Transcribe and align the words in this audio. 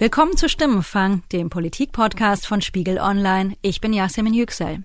Willkommen 0.00 0.36
zu 0.36 0.48
Stimmenfang, 0.48 1.24
dem 1.32 1.50
Politik-Podcast 1.50 2.46
von 2.46 2.62
Spiegel 2.62 2.98
Online. 2.98 3.56
Ich 3.62 3.80
bin 3.80 3.92
Yasemin 3.92 4.32
Yüksel. 4.32 4.84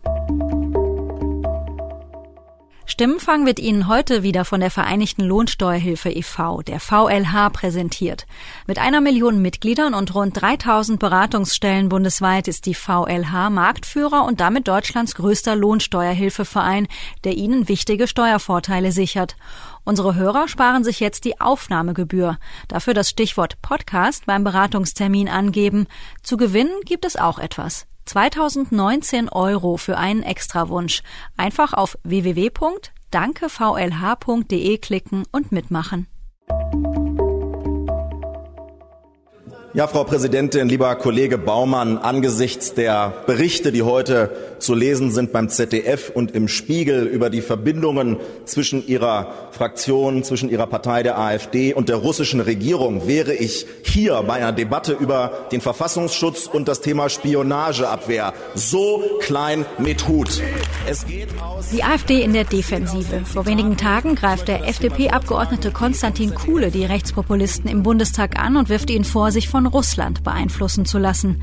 Stimmenfang 2.93 3.47
wird 3.47 3.57
Ihnen 3.57 3.87
heute 3.87 4.21
wieder 4.21 4.45
von 4.45 4.59
der 4.59 4.69
Vereinigten 4.69 5.23
Lohnsteuerhilfe 5.23 6.11
e.V., 6.11 6.61
der 6.61 6.79
VLH, 6.79 7.49
präsentiert. 7.49 8.27
Mit 8.67 8.77
einer 8.77 9.01
Million 9.01 9.41
Mitgliedern 9.41 9.95
und 9.95 10.13
rund 10.13 10.39
3000 10.39 10.99
Beratungsstellen 10.99 11.89
bundesweit 11.89 12.47
ist 12.47 12.67
die 12.67 12.75
VLH 12.75 13.49
Marktführer 13.49 14.23
und 14.25 14.41
damit 14.41 14.67
Deutschlands 14.67 15.15
größter 15.15 15.55
Lohnsteuerhilfeverein, 15.55 16.87
der 17.23 17.33
Ihnen 17.33 17.67
wichtige 17.67 18.07
Steuervorteile 18.07 18.91
sichert. 18.91 19.37
Unsere 19.83 20.13
Hörer 20.13 20.47
sparen 20.47 20.83
sich 20.83 20.99
jetzt 20.99 21.25
die 21.25 21.41
Aufnahmegebühr. 21.41 22.37
Dafür 22.67 22.93
das 22.93 23.09
Stichwort 23.09 23.59
Podcast 23.63 24.27
beim 24.27 24.43
Beratungstermin 24.43 25.29
angeben. 25.29 25.87
Zu 26.21 26.37
gewinnen 26.37 26.79
gibt 26.85 27.05
es 27.05 27.15
auch 27.15 27.39
etwas. 27.39 27.87
2019 28.05 29.29
Euro 29.29 29.77
für 29.77 29.97
einen 29.97 30.23
Extrawunsch. 30.23 31.01
Einfach 31.37 31.73
auf 31.73 31.97
www.dankevlh.de 32.03 34.77
klicken 34.77 35.25
und 35.31 35.51
mitmachen. 35.51 36.07
Ja, 39.75 39.87
Frau 39.87 40.03
Präsidentin, 40.03 40.69
lieber 40.69 40.93
Kollege 40.97 41.39
Baumann, 41.39 41.97
angesichts 41.97 42.75
der 42.75 43.11
Berichte, 43.25 43.71
die 43.71 43.81
heute 43.81 44.29
zu 44.59 44.75
lesen 44.75 45.09
sind 45.09 45.33
beim 45.33 45.49
ZDF 45.49 46.11
und 46.13 46.35
im 46.35 46.47
Spiegel 46.47 47.07
über 47.07 47.31
die 47.31 47.41
Verbindungen 47.41 48.17
zwischen 48.45 48.85
Ihrer 48.85 49.49
Fraktion, 49.49 50.23
zwischen 50.23 50.49
Ihrer 50.49 50.67
Partei 50.67 51.01
der 51.01 51.17
AfD 51.17 51.73
und 51.73 51.89
der 51.89 51.95
russischen 51.95 52.39
Regierung, 52.39 53.07
wäre 53.07 53.33
ich 53.33 53.65
hier 53.81 54.21
bei 54.27 54.35
einer 54.35 54.51
Debatte 54.51 54.93
über 54.93 55.47
den 55.51 55.59
Verfassungsschutz 55.59 56.45
und 56.45 56.67
das 56.67 56.81
Thema 56.81 57.09
Spionageabwehr 57.09 58.35
so 58.53 59.01
klein 59.21 59.65
mit 59.79 60.07
Hut. 60.07 60.39
Es 60.87 61.07
geht 61.07 61.29
aus 61.41 61.69
die 61.69 61.83
AfD 61.83 62.21
in 62.21 62.33
der 62.33 62.43
Defensive. 62.43 63.25
Vor 63.25 63.47
wenigen 63.47 63.75
Tagen 63.75 64.13
greift 64.13 64.49
der 64.49 64.67
FDP-Abgeordnete 64.67 65.71
Konstantin 65.71 66.35
Kuhle 66.35 66.69
die 66.69 66.85
Rechtspopulisten 66.85 67.67
im 67.71 67.81
Bundestag 67.81 68.39
an 68.39 68.55
und 68.55 68.69
wirft 68.69 68.91
ihnen 68.91 69.03
vor, 69.03 69.31
sich 69.31 69.49
von 69.49 69.62
von 69.63 69.71
Russland 69.71 70.23
beeinflussen 70.23 70.85
zu 70.85 70.97
lassen. 70.97 71.41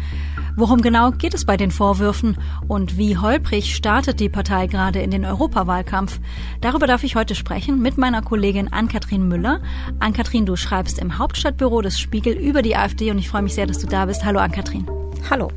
Worum 0.55 0.83
genau 0.83 1.11
geht 1.11 1.33
es 1.33 1.47
bei 1.47 1.57
den 1.57 1.71
Vorwürfen 1.71 2.37
und 2.69 2.99
wie 2.99 3.17
holprig 3.17 3.75
startet 3.75 4.21
die 4.21 4.29
Partei 4.29 4.67
gerade 4.67 5.01
in 5.01 5.11
den 5.11 5.25
Europawahlkampf? 5.25 6.21
Darüber 6.61 6.87
darf 6.87 7.03
ich 7.03 7.17
heute 7.17 7.35
sprechen 7.35 7.81
mit 7.81 7.97
meiner 7.97 8.21
Kollegin 8.21 8.71
Ann-Kathrin 8.71 9.27
Müller. 9.27 9.63
Ann-Kathrin, 10.01 10.45
du 10.45 10.57
schreibst 10.57 10.99
im 10.99 11.17
Hauptstadtbüro 11.17 11.81
des 11.81 11.99
Spiegel 11.99 12.35
über 12.35 12.61
die 12.61 12.77
AfD 12.77 13.11
und 13.11 13.19
ich 13.19 13.31
freue 13.31 13.43
mich 13.43 13.55
sehr, 13.55 13.67
dass 13.67 13.79
du 13.79 13.87
da 13.87 14.05
bist. 14.05 14.23
Hallo 14.23 14.41
Ann-Kathrin. 14.41 14.87
Hallo. 15.31 15.51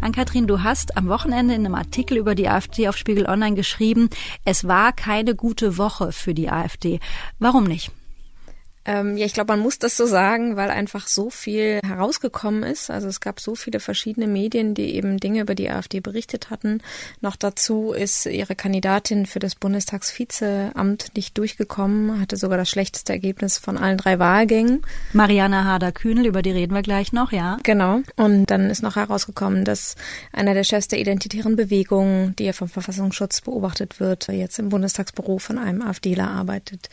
Ann-Kathrin, 0.00 0.48
du 0.48 0.64
hast 0.64 0.96
am 0.96 1.06
Wochenende 1.06 1.54
in 1.54 1.64
einem 1.64 1.76
Artikel 1.76 2.16
über 2.16 2.34
die 2.34 2.48
AfD 2.48 2.88
auf 2.88 2.96
Spiegel 2.96 3.26
Online 3.26 3.54
geschrieben, 3.54 4.08
es 4.44 4.66
war 4.66 4.92
keine 4.92 5.36
gute 5.36 5.78
Woche 5.78 6.10
für 6.10 6.34
die 6.34 6.50
AfD. 6.50 6.98
Warum 7.38 7.62
nicht? 7.62 7.92
Ähm, 8.84 9.16
ja, 9.16 9.26
ich 9.26 9.34
glaube, 9.34 9.52
man 9.52 9.60
muss 9.60 9.78
das 9.78 9.96
so 9.96 10.06
sagen, 10.06 10.56
weil 10.56 10.70
einfach 10.70 11.06
so 11.06 11.30
viel 11.30 11.80
herausgekommen 11.86 12.64
ist. 12.64 12.90
Also 12.90 13.08
es 13.08 13.20
gab 13.20 13.38
so 13.38 13.54
viele 13.54 13.78
verschiedene 13.78 14.26
Medien, 14.26 14.74
die 14.74 14.96
eben 14.96 15.18
Dinge 15.18 15.42
über 15.42 15.54
die 15.54 15.70
AfD 15.70 16.00
berichtet 16.00 16.50
hatten. 16.50 16.80
Noch 17.20 17.36
dazu 17.36 17.92
ist 17.92 18.26
ihre 18.26 18.56
Kandidatin 18.56 19.26
für 19.26 19.38
das 19.38 19.54
Bundestagsvizeamt 19.54 21.14
nicht 21.16 21.38
durchgekommen, 21.38 22.20
hatte 22.20 22.36
sogar 22.36 22.58
das 22.58 22.68
schlechteste 22.68 23.12
Ergebnis 23.12 23.58
von 23.58 23.78
allen 23.78 23.98
drei 23.98 24.18
Wahlgängen. 24.18 24.82
Marianne 25.12 25.64
Harder-Kühnel, 25.64 26.26
über 26.26 26.42
die 26.42 26.50
reden 26.50 26.74
wir 26.74 26.82
gleich 26.82 27.12
noch, 27.12 27.30
ja. 27.30 27.58
Genau. 27.62 28.00
Und 28.16 28.46
dann 28.46 28.68
ist 28.68 28.82
noch 28.82 28.96
herausgekommen, 28.96 29.64
dass 29.64 29.94
einer 30.32 30.54
der 30.54 30.64
Chefs 30.64 30.88
der 30.88 30.98
identitären 30.98 31.54
Bewegung, 31.54 32.34
die 32.38 32.44
ja 32.44 32.52
vom 32.52 32.68
Verfassungsschutz 32.68 33.42
beobachtet 33.42 34.00
wird, 34.00 34.26
jetzt 34.28 34.58
im 34.58 34.70
Bundestagsbüro 34.70 35.38
von 35.38 35.58
einem 35.58 35.82
AfDler 35.82 36.28
arbeitet. 36.28 36.88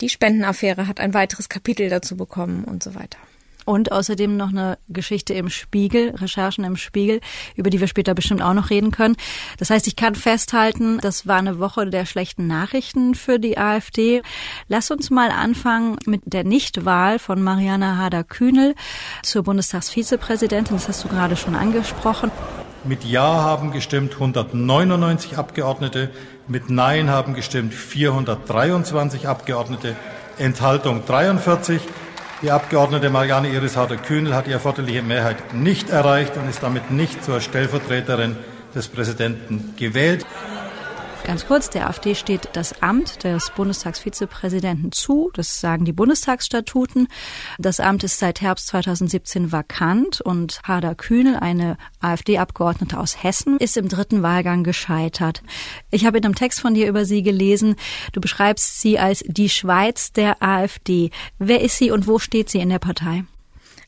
Die 0.00 0.08
Spendenaffäre 0.08 0.86
hat 0.86 1.00
ein 1.00 1.14
weiteres 1.14 1.31
weiteres 1.32 1.48
Kapitel 1.48 1.88
dazu 1.88 2.16
bekommen 2.16 2.64
und 2.64 2.82
so 2.82 2.94
weiter. 2.94 3.18
Und 3.64 3.92
außerdem 3.92 4.36
noch 4.36 4.48
eine 4.48 4.76
Geschichte 4.88 5.34
im 5.34 5.48
Spiegel, 5.48 6.16
Recherchen 6.16 6.64
im 6.64 6.76
Spiegel, 6.76 7.20
über 7.54 7.70
die 7.70 7.78
wir 7.78 7.86
später 7.86 8.12
bestimmt 8.12 8.42
auch 8.42 8.54
noch 8.54 8.70
reden 8.70 8.90
können. 8.90 9.16
Das 9.58 9.70
heißt, 9.70 9.86
ich 9.86 9.94
kann 9.94 10.16
festhalten, 10.16 10.98
das 11.00 11.28
war 11.28 11.36
eine 11.36 11.60
Woche 11.60 11.86
der 11.88 12.04
schlechten 12.04 12.48
Nachrichten 12.48 13.14
für 13.14 13.38
die 13.38 13.58
AfD. 13.58 14.22
Lass 14.66 14.90
uns 14.90 15.10
mal 15.10 15.30
anfangen 15.30 15.96
mit 16.06 16.22
der 16.24 16.42
Nichtwahl 16.42 17.20
von 17.20 17.40
Mariana 17.40 17.98
Harder-Kühnel 17.98 18.74
zur 19.22 19.44
Bundestagsvizepräsidentin. 19.44 20.76
Das 20.76 20.88
hast 20.88 21.04
du 21.04 21.08
gerade 21.08 21.36
schon 21.36 21.54
angesprochen. 21.54 22.32
Mit 22.82 23.04
Ja 23.04 23.22
haben 23.22 23.70
gestimmt 23.70 24.14
199 24.14 25.38
Abgeordnete, 25.38 26.10
mit 26.48 26.68
Nein 26.68 27.10
haben 27.10 27.34
gestimmt 27.34 27.74
423 27.74 29.28
Abgeordnete. 29.28 29.94
Enthaltung 30.38 31.04
43. 31.06 31.80
Die 32.42 32.50
Abgeordnete 32.50 33.10
Marianne 33.10 33.48
Iris 33.50 33.76
Harder-Kühnel 33.76 34.34
hat 34.34 34.46
die 34.46 34.52
erforderliche 34.52 35.02
Mehrheit 35.02 35.54
nicht 35.54 35.90
erreicht 35.90 36.36
und 36.36 36.48
ist 36.48 36.62
damit 36.62 36.90
nicht 36.90 37.24
zur 37.24 37.40
Stellvertreterin 37.40 38.36
des 38.74 38.88
Präsidenten 38.88 39.74
gewählt. 39.76 40.26
Ganz 41.24 41.46
kurz, 41.46 41.70
der 41.70 41.88
AfD 41.88 42.16
steht 42.16 42.48
das 42.54 42.82
Amt 42.82 43.22
des 43.22 43.50
Bundestagsvizepräsidenten 43.50 44.90
zu. 44.90 45.30
Das 45.34 45.60
sagen 45.60 45.84
die 45.84 45.92
Bundestagsstatuten. 45.92 47.06
Das 47.58 47.78
Amt 47.78 48.02
ist 48.02 48.18
seit 48.18 48.40
Herbst 48.40 48.66
2017 48.66 49.52
vakant 49.52 50.20
und 50.20 50.60
Hader 50.64 50.96
Kühnel, 50.96 51.36
eine 51.36 51.78
AfD-Abgeordnete 52.00 52.98
aus 52.98 53.22
Hessen, 53.22 53.56
ist 53.58 53.76
im 53.76 53.88
dritten 53.88 54.22
Wahlgang 54.22 54.64
gescheitert. 54.64 55.42
Ich 55.92 56.06
habe 56.06 56.18
in 56.18 56.24
einem 56.24 56.34
Text 56.34 56.60
von 56.60 56.74
dir 56.74 56.88
über 56.88 57.04
sie 57.04 57.22
gelesen, 57.22 57.76
du 58.12 58.20
beschreibst 58.20 58.80
sie 58.80 58.98
als 58.98 59.24
die 59.26 59.48
Schweiz 59.48 60.12
der 60.12 60.42
AfD. 60.42 61.10
Wer 61.38 61.60
ist 61.60 61.78
sie 61.78 61.92
und 61.92 62.08
wo 62.08 62.18
steht 62.18 62.50
sie 62.50 62.58
in 62.58 62.68
der 62.68 62.80
Partei? 62.80 63.24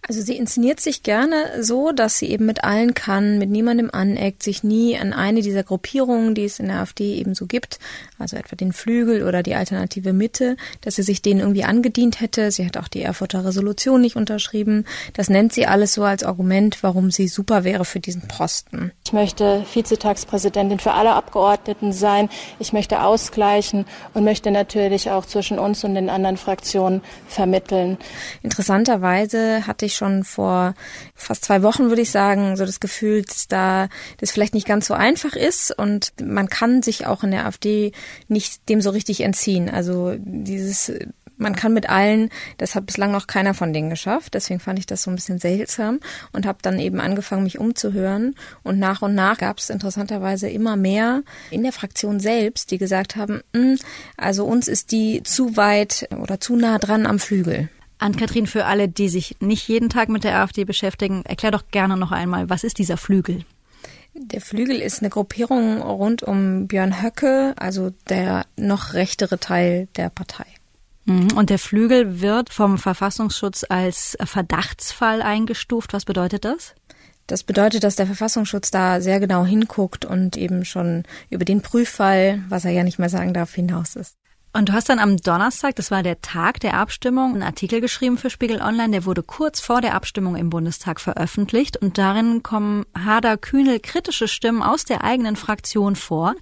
Also 0.06 0.20
sie 0.20 0.36
inszeniert 0.36 0.80
sich 0.80 1.02
gerne 1.02 1.62
so, 1.62 1.90
dass 1.90 2.18
sie 2.18 2.28
eben 2.28 2.44
mit 2.44 2.62
allen 2.62 2.92
kann, 2.92 3.38
mit 3.38 3.48
niemandem 3.48 3.90
aneckt, 3.90 4.42
sich 4.42 4.62
nie 4.62 4.98
an 4.98 5.14
eine 5.14 5.40
dieser 5.40 5.62
Gruppierungen, 5.62 6.34
die 6.34 6.44
es 6.44 6.58
in 6.58 6.66
der 6.66 6.80
AfD 6.80 7.14
eben 7.14 7.34
so 7.34 7.46
gibt, 7.46 7.78
also 8.18 8.36
etwa 8.36 8.54
den 8.54 8.74
Flügel 8.74 9.26
oder 9.26 9.42
die 9.42 9.54
alternative 9.54 10.12
Mitte, 10.12 10.56
dass 10.82 10.96
sie 10.96 11.02
sich 11.02 11.22
denen 11.22 11.40
irgendwie 11.40 11.64
angedient 11.64 12.20
hätte. 12.20 12.50
Sie 12.50 12.66
hat 12.66 12.76
auch 12.76 12.88
die 12.88 13.00
Erfurter 13.00 13.46
Resolution 13.46 14.02
nicht 14.02 14.16
unterschrieben. 14.16 14.84
Das 15.14 15.30
nennt 15.30 15.54
sie 15.54 15.66
alles 15.66 15.94
so 15.94 16.04
als 16.04 16.22
Argument, 16.22 16.82
warum 16.82 17.10
sie 17.10 17.26
super 17.26 17.64
wäre 17.64 17.86
für 17.86 18.00
diesen 18.00 18.28
Posten. 18.28 18.92
Ich 19.06 19.14
möchte 19.14 19.64
Vizetagspräsidentin 19.72 20.80
für 20.80 20.92
alle 20.92 21.14
Abgeordneten 21.14 21.94
sein. 21.94 22.28
Ich 22.58 22.74
möchte 22.74 23.02
ausgleichen 23.02 23.86
und 24.12 24.24
möchte 24.24 24.50
natürlich 24.50 25.10
auch 25.10 25.24
zwischen 25.24 25.58
uns 25.58 25.82
und 25.82 25.94
den 25.94 26.10
anderen 26.10 26.36
Fraktionen 26.36 27.00
vermitteln. 27.26 27.96
Interessanterweise 28.42 29.66
hatte 29.66 29.86
ich 29.86 29.93
ich 29.94 29.96
schon 29.96 30.24
vor 30.24 30.74
fast 31.14 31.44
zwei 31.44 31.62
Wochen, 31.62 31.88
würde 31.88 32.02
ich 32.02 32.10
sagen, 32.10 32.56
so 32.56 32.66
das 32.66 32.80
Gefühl, 32.80 33.22
dass 33.22 33.48
da 33.48 33.88
das 34.18 34.32
vielleicht 34.32 34.54
nicht 34.54 34.66
ganz 34.66 34.86
so 34.86 34.94
einfach 34.94 35.34
ist 35.34 35.76
und 35.76 36.12
man 36.22 36.48
kann 36.48 36.82
sich 36.82 37.06
auch 37.06 37.22
in 37.22 37.30
der 37.30 37.46
AfD 37.46 37.92
nicht 38.28 38.68
dem 38.68 38.80
so 38.80 38.90
richtig 38.90 39.20
entziehen. 39.20 39.70
Also 39.70 40.14
dieses 40.18 40.92
man 41.36 41.56
kann 41.56 41.72
mit 41.72 41.88
allen, 41.88 42.30
das 42.58 42.74
hat 42.74 42.86
bislang 42.86 43.12
noch 43.12 43.26
keiner 43.26 43.54
von 43.54 43.72
denen 43.72 43.90
geschafft, 43.90 44.34
deswegen 44.34 44.60
fand 44.60 44.78
ich 44.78 44.86
das 44.86 45.02
so 45.02 45.10
ein 45.10 45.16
bisschen 45.16 45.38
seltsam 45.38 46.00
und 46.32 46.46
habe 46.46 46.58
dann 46.62 46.78
eben 46.78 47.00
angefangen, 47.00 47.42
mich 47.42 47.58
umzuhören 47.58 48.34
und 48.62 48.78
nach 48.78 49.02
und 49.02 49.14
nach 49.14 49.38
gab 49.38 49.58
es 49.58 49.70
interessanterweise 49.70 50.48
immer 50.48 50.76
mehr 50.76 51.22
in 51.50 51.62
der 51.62 51.72
Fraktion 51.72 52.20
selbst, 52.20 52.70
die 52.70 52.78
gesagt 52.78 53.16
haben, 53.16 53.42
hm, 53.52 53.78
also 54.16 54.44
uns 54.44 54.68
ist 54.68 54.92
die 54.92 55.22
zu 55.22 55.56
weit 55.56 56.08
oder 56.20 56.40
zu 56.40 56.56
nah 56.56 56.78
dran 56.78 57.06
am 57.06 57.18
Flügel. 57.18 57.68
Ann-Kathrin, 58.04 58.46
für 58.46 58.66
alle, 58.66 58.88
die 58.88 59.08
sich 59.08 59.36
nicht 59.40 59.66
jeden 59.66 59.88
Tag 59.88 60.08
mit 60.08 60.24
der 60.24 60.38
AfD 60.38 60.64
beschäftigen, 60.64 61.24
erklär 61.24 61.50
doch 61.52 61.64
gerne 61.70 61.96
noch 61.96 62.12
einmal, 62.12 62.50
was 62.50 62.62
ist 62.62 62.78
dieser 62.78 62.96
Flügel? 62.96 63.44
Der 64.14 64.40
Flügel 64.40 64.80
ist 64.80 65.00
eine 65.00 65.10
Gruppierung 65.10 65.82
rund 65.82 66.22
um 66.22 66.68
Björn 66.68 67.02
Höcke, 67.02 67.54
also 67.56 67.90
der 68.08 68.46
noch 68.56 68.94
rechtere 68.94 69.40
Teil 69.40 69.88
der 69.96 70.08
Partei. 70.08 70.46
Mhm. 71.06 71.32
Und 71.34 71.50
der 71.50 71.58
Flügel 71.58 72.20
wird 72.20 72.52
vom 72.52 72.78
Verfassungsschutz 72.78 73.64
als 73.68 74.16
Verdachtsfall 74.24 75.20
eingestuft. 75.20 75.92
Was 75.92 76.04
bedeutet 76.04 76.44
das? 76.44 76.74
Das 77.26 77.42
bedeutet, 77.42 77.84
dass 77.84 77.96
der 77.96 78.06
Verfassungsschutz 78.06 78.70
da 78.70 79.00
sehr 79.00 79.18
genau 79.18 79.44
hinguckt 79.44 80.04
und 80.04 80.36
eben 80.36 80.64
schon 80.64 81.04
über 81.30 81.44
den 81.44 81.62
Prüffall, 81.62 82.42
was 82.48 82.64
er 82.66 82.70
ja 82.70 82.84
nicht 82.84 82.98
mehr 82.98 83.08
sagen 83.08 83.32
darf, 83.32 83.54
hinaus 83.54 83.96
ist. 83.96 84.14
Und 84.56 84.68
du 84.68 84.72
hast 84.72 84.88
dann 84.88 85.00
am 85.00 85.16
Donnerstag, 85.16 85.74
das 85.74 85.90
war 85.90 86.04
der 86.04 86.22
Tag 86.22 86.60
der 86.60 86.74
Abstimmung, 86.74 87.32
einen 87.32 87.42
Artikel 87.42 87.80
geschrieben 87.80 88.16
für 88.16 88.30
Spiegel 88.30 88.62
Online, 88.62 88.92
der 88.92 89.04
wurde 89.04 89.24
kurz 89.24 89.58
vor 89.58 89.80
der 89.80 89.94
Abstimmung 89.94 90.36
im 90.36 90.48
Bundestag 90.48 91.00
veröffentlicht 91.00 91.76
und 91.76 91.98
darin 91.98 92.44
kommen 92.44 92.86
Hader 92.96 93.36
Kühnel 93.36 93.80
kritische 93.80 94.28
Stimmen 94.28 94.62
aus 94.62 94.84
der 94.84 95.02
eigenen 95.02 95.34
Fraktion 95.34 95.96
vor. 95.96 96.36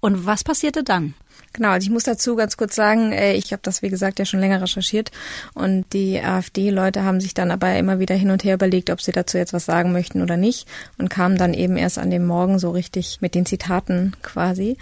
Und 0.00 0.26
was 0.26 0.44
passierte 0.44 0.84
dann? 0.84 1.14
Genau, 1.54 1.68
also 1.68 1.84
ich 1.84 1.90
muss 1.90 2.02
dazu 2.02 2.34
ganz 2.34 2.56
kurz 2.56 2.74
sagen, 2.74 3.12
äh, 3.12 3.34
ich 3.34 3.52
habe 3.52 3.62
das 3.62 3.80
wie 3.80 3.88
gesagt 3.88 4.18
ja 4.18 4.24
schon 4.24 4.40
länger 4.40 4.60
recherchiert 4.60 5.12
und 5.54 5.84
die 5.92 6.20
AfD-Leute 6.20 7.04
haben 7.04 7.20
sich 7.20 7.32
dann 7.32 7.52
aber 7.52 7.76
immer 7.76 8.00
wieder 8.00 8.16
hin 8.16 8.32
und 8.32 8.42
her 8.42 8.54
überlegt, 8.54 8.90
ob 8.90 9.00
sie 9.00 9.12
dazu 9.12 9.38
jetzt 9.38 9.52
was 9.52 9.64
sagen 9.64 9.92
möchten 9.92 10.20
oder 10.20 10.36
nicht 10.36 10.66
und 10.98 11.10
kamen 11.10 11.38
dann 11.38 11.54
eben 11.54 11.76
erst 11.76 11.98
an 11.98 12.10
dem 12.10 12.26
Morgen 12.26 12.58
so 12.58 12.70
richtig 12.70 13.18
mit 13.20 13.36
den 13.36 13.46
Zitaten 13.46 14.16
quasi. 14.20 14.76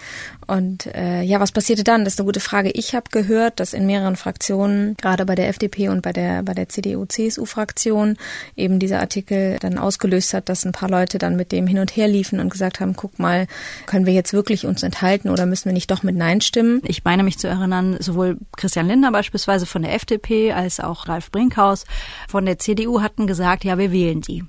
Und 0.47 0.87
äh, 0.87 1.21
ja, 1.21 1.39
was 1.39 1.51
passierte 1.51 1.83
dann? 1.83 2.05
Das 2.05 2.15
ist 2.15 2.19
eine 2.19 2.25
gute 2.25 2.39
Frage. 2.39 2.71
Ich 2.71 2.95
habe 2.95 3.09
gehört, 3.11 3.59
dass 3.59 3.73
in 3.73 3.85
mehreren 3.85 4.15
Fraktionen, 4.15 4.97
gerade 4.97 5.25
bei 5.25 5.35
der 5.35 5.49
FDP 5.49 5.89
und 5.89 6.01
bei 6.01 6.11
der 6.11 6.41
bei 6.41 6.53
der 6.55 6.69
CDU-CSU-Fraktion, 6.69 8.17
eben 8.55 8.79
dieser 8.79 8.99
Artikel 8.99 9.57
dann 9.59 9.77
ausgelöst 9.77 10.33
hat, 10.33 10.49
dass 10.49 10.65
ein 10.65 10.71
paar 10.71 10.89
Leute 10.89 11.19
dann 11.19 11.35
mit 11.35 11.51
dem 11.51 11.67
hin 11.67 11.77
und 11.77 11.95
her 11.95 12.07
liefen 12.07 12.39
und 12.39 12.49
gesagt 12.49 12.79
haben, 12.79 12.95
guck 12.95 13.19
mal, 13.19 13.45
können 13.85 14.07
wir 14.07 14.13
jetzt 14.13 14.33
wirklich 14.33 14.65
uns 14.65 14.81
enthalten 14.81 15.29
oder 15.29 15.45
müssen 15.45 15.65
wir 15.65 15.73
nicht 15.73 15.91
doch 15.91 16.01
mit 16.01 16.15
Nein 16.15 16.41
stimmen? 16.45 16.81
Ich 16.85 17.03
meine 17.03 17.23
mich 17.23 17.37
zu 17.37 17.47
erinnern, 17.47 17.97
sowohl 17.99 18.37
Christian 18.55 18.87
Lindner 18.87 19.11
beispielsweise 19.11 19.65
von 19.65 19.81
der 19.81 19.93
FDP 19.93 20.53
als 20.53 20.79
auch 20.79 21.07
Ralf 21.07 21.31
Brinkhaus 21.31 21.85
von 22.27 22.45
der 22.45 22.59
CDU 22.59 23.01
hatten 23.01 23.27
gesagt, 23.27 23.63
ja, 23.63 23.77
wir 23.77 23.91
wählen 23.91 24.23
sie. 24.23 24.43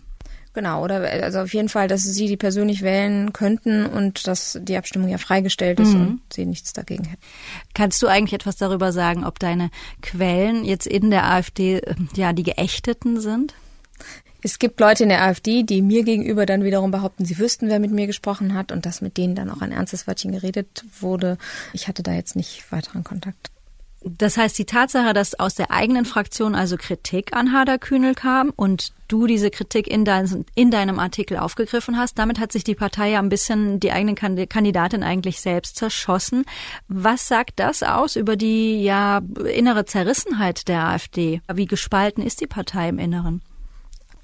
Genau, 0.55 0.85
oder 0.85 1.01
also 1.01 1.41
auf 1.41 1.53
jeden 1.53 1.69
Fall, 1.69 1.89
dass 1.89 2.05
sie 2.05 2.29
die 2.29 2.37
persönlich 2.37 2.83
wählen 2.83 3.33
könnten 3.33 3.87
und 3.87 4.29
dass 4.29 4.57
die 4.63 4.77
Abstimmung 4.77 5.09
ja 5.09 5.19
freigestellt 5.19 5.81
ist 5.81 5.95
mhm. 5.95 6.01
und 6.01 6.21
sie 6.33 6.47
nichts 6.47 6.73
dagegen 6.73 7.05
hätten. 7.05 7.23
Kannst 7.75 8.01
du 8.01 8.07
eigentlich 8.07 8.35
etwas 8.35 8.55
darüber 8.55 8.93
sagen, 8.93 9.25
ob 9.25 9.41
deine 9.41 9.71
Quellen 10.01 10.65
jetzt 10.65 10.87
in 10.87 11.11
der 11.11 11.29
AfD 11.29 11.83
ja 12.15 12.33
die 12.33 12.45
geächteten 12.45 13.21
sind? 13.21 13.55
Es 14.45 14.59
gibt 14.59 14.79
Leute 14.79 15.05
in 15.05 15.09
der 15.09 15.23
AfD, 15.23 15.63
die 15.63 15.81
mir 15.81 16.05
gegenüber 16.05 16.45
dann 16.45 16.65
wiederum 16.65 16.91
behaupten, 16.91 17.25
sie 17.25 17.39
wüssten, 17.39 17.71
wer 17.71 17.79
mit 17.79 17.93
mir 17.93 18.07
gesprochen 18.07 18.53
hat 18.53 18.73
und 18.73 18.85
dass 18.85 19.01
mit 19.01 19.17
denen 19.17 19.35
dann 19.35 19.49
auch 19.49 19.63
ein 19.63 19.73
ernstes 19.73 20.07
Wörtchen 20.07 20.33
geredet 20.33 20.85
wurde. 21.01 21.39
Ich 21.73 21.89
hatte 21.89 22.03
da 22.03 22.13
jetzt 22.13 22.37
nicht 22.37 22.71
weiteren 22.71 23.05
Kontakt. 23.05 23.51
Das 24.03 24.37
heißt, 24.37 24.59
die 24.59 24.67
Tatsache, 24.67 25.15
dass 25.15 25.41
aus 25.41 25.55
der 25.55 25.71
eigenen 25.71 26.05
Fraktion 26.05 26.55
also 26.55 26.77
Kritik 26.77 27.35
an 27.35 27.55
Hader 27.55 27.79
Kühnel 27.79 28.15
kam 28.15 28.53
und 28.55 28.93
du 29.09 29.27
diese 29.27 29.51
Kritik 29.51 29.87
in, 29.87 30.05
dein, 30.05 30.45
in 30.55 30.71
deinem 30.71 30.99
Artikel 30.99 31.39
aufgegriffen 31.39 31.97
hast, 31.97 32.19
damit 32.19 32.39
hat 32.39 32.53
sich 32.53 32.65
die 32.65 32.75
Partei 32.75 33.13
ja 33.13 33.21
ein 33.21 33.31
bisschen 33.31 33.81
die 33.81 33.93
eigene 33.93 34.15
Kandidatin 34.15 35.03
eigentlich 35.03 35.41
selbst 35.41 35.77
zerschossen. 35.77 36.45
Was 36.87 37.29
sagt 37.29 37.53
das 37.61 37.83
aus 37.83 38.15
über 38.15 38.37
die 38.37 38.83
ja 38.83 39.23
innere 39.51 39.87
Zerrissenheit 39.87 40.69
der 40.69 40.85
AfD? 40.85 41.41
Wie 41.51 41.65
gespalten 41.65 42.23
ist 42.23 42.43
die 42.43 42.47
Partei 42.47 42.91
im 42.91 42.99
Inneren? 42.99 43.41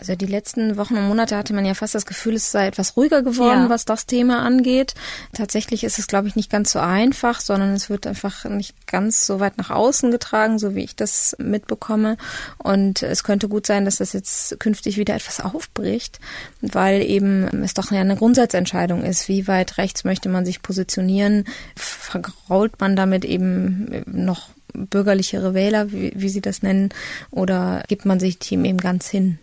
Also 0.01 0.17
die 0.17 0.27
letzten 0.27 0.79
Wochen 0.79 0.97
und 0.97 1.07
Monate 1.09 1.37
hatte 1.37 1.53
man 1.53 1.67
ja 1.67 1.75
fast 1.75 1.95
das 1.95 2.07
Gefühl, 2.07 2.35
es 2.35 2.51
sei 2.51 2.67
etwas 2.67 2.97
ruhiger 2.97 3.23
geworden, 3.23 3.65
ja. 3.65 3.69
was 3.69 3.85
das 3.85 4.07
Thema 4.07 4.41
angeht. 4.41 4.95
Tatsächlich 5.35 5.85
ist 5.85 5.99
es, 5.99 6.07
glaube 6.07 6.27
ich, 6.27 6.37
nicht 6.37 6.51
ganz 6.51 6.73
so 6.73 6.79
einfach, 6.79 7.41
sondern 7.41 7.75
es 7.75 7.91
wird 7.91 8.07
einfach 8.07 8.47
nicht 8.47 8.87
ganz 8.87 9.27
so 9.27 9.41
weit 9.41 9.59
nach 9.59 9.69
außen 9.69 10.11
getragen, 10.11 10.59
so 10.59 10.75
wie 10.75 10.85
ich 10.85 10.97
das 10.97 11.37
mitbekomme. 11.39 12.17
Und 12.57 13.03
es 13.03 13.25
könnte 13.25 13.47
gut 13.47 13.67
sein, 13.67 13.85
dass 13.85 13.97
das 13.97 14.15
jetzt 14.15 14.59
künftig 14.59 14.97
wieder 14.97 15.15
etwas 15.15 15.39
aufbricht, 15.41 16.19
weil 16.63 17.03
eben 17.03 17.63
es 17.63 17.75
doch 17.75 17.93
ja 17.93 18.01
eine 18.01 18.17
Grundsatzentscheidung 18.17 19.05
ist, 19.05 19.29
wie 19.29 19.49
weit 19.49 19.77
rechts 19.77 20.05
möchte 20.05 20.31
man 20.31 20.47
sich 20.47 20.63
positionieren, 20.63 21.45
vergrault 21.77 22.81
man 22.81 22.97
damit 22.97 23.27
eben 23.27 24.03
noch 24.07 24.49
bürgerlichere 24.73 25.53
Wähler, 25.53 25.93
wie, 25.93 26.13
wie 26.15 26.31
sie 26.31 26.41
das 26.41 26.63
nennen, 26.63 26.89
oder 27.31 27.83
gibt 27.89 28.07
man 28.07 28.19
sich 28.19 28.39
dem 28.39 28.65
eben 28.65 28.79
ganz 28.79 29.07
hin? 29.07 29.39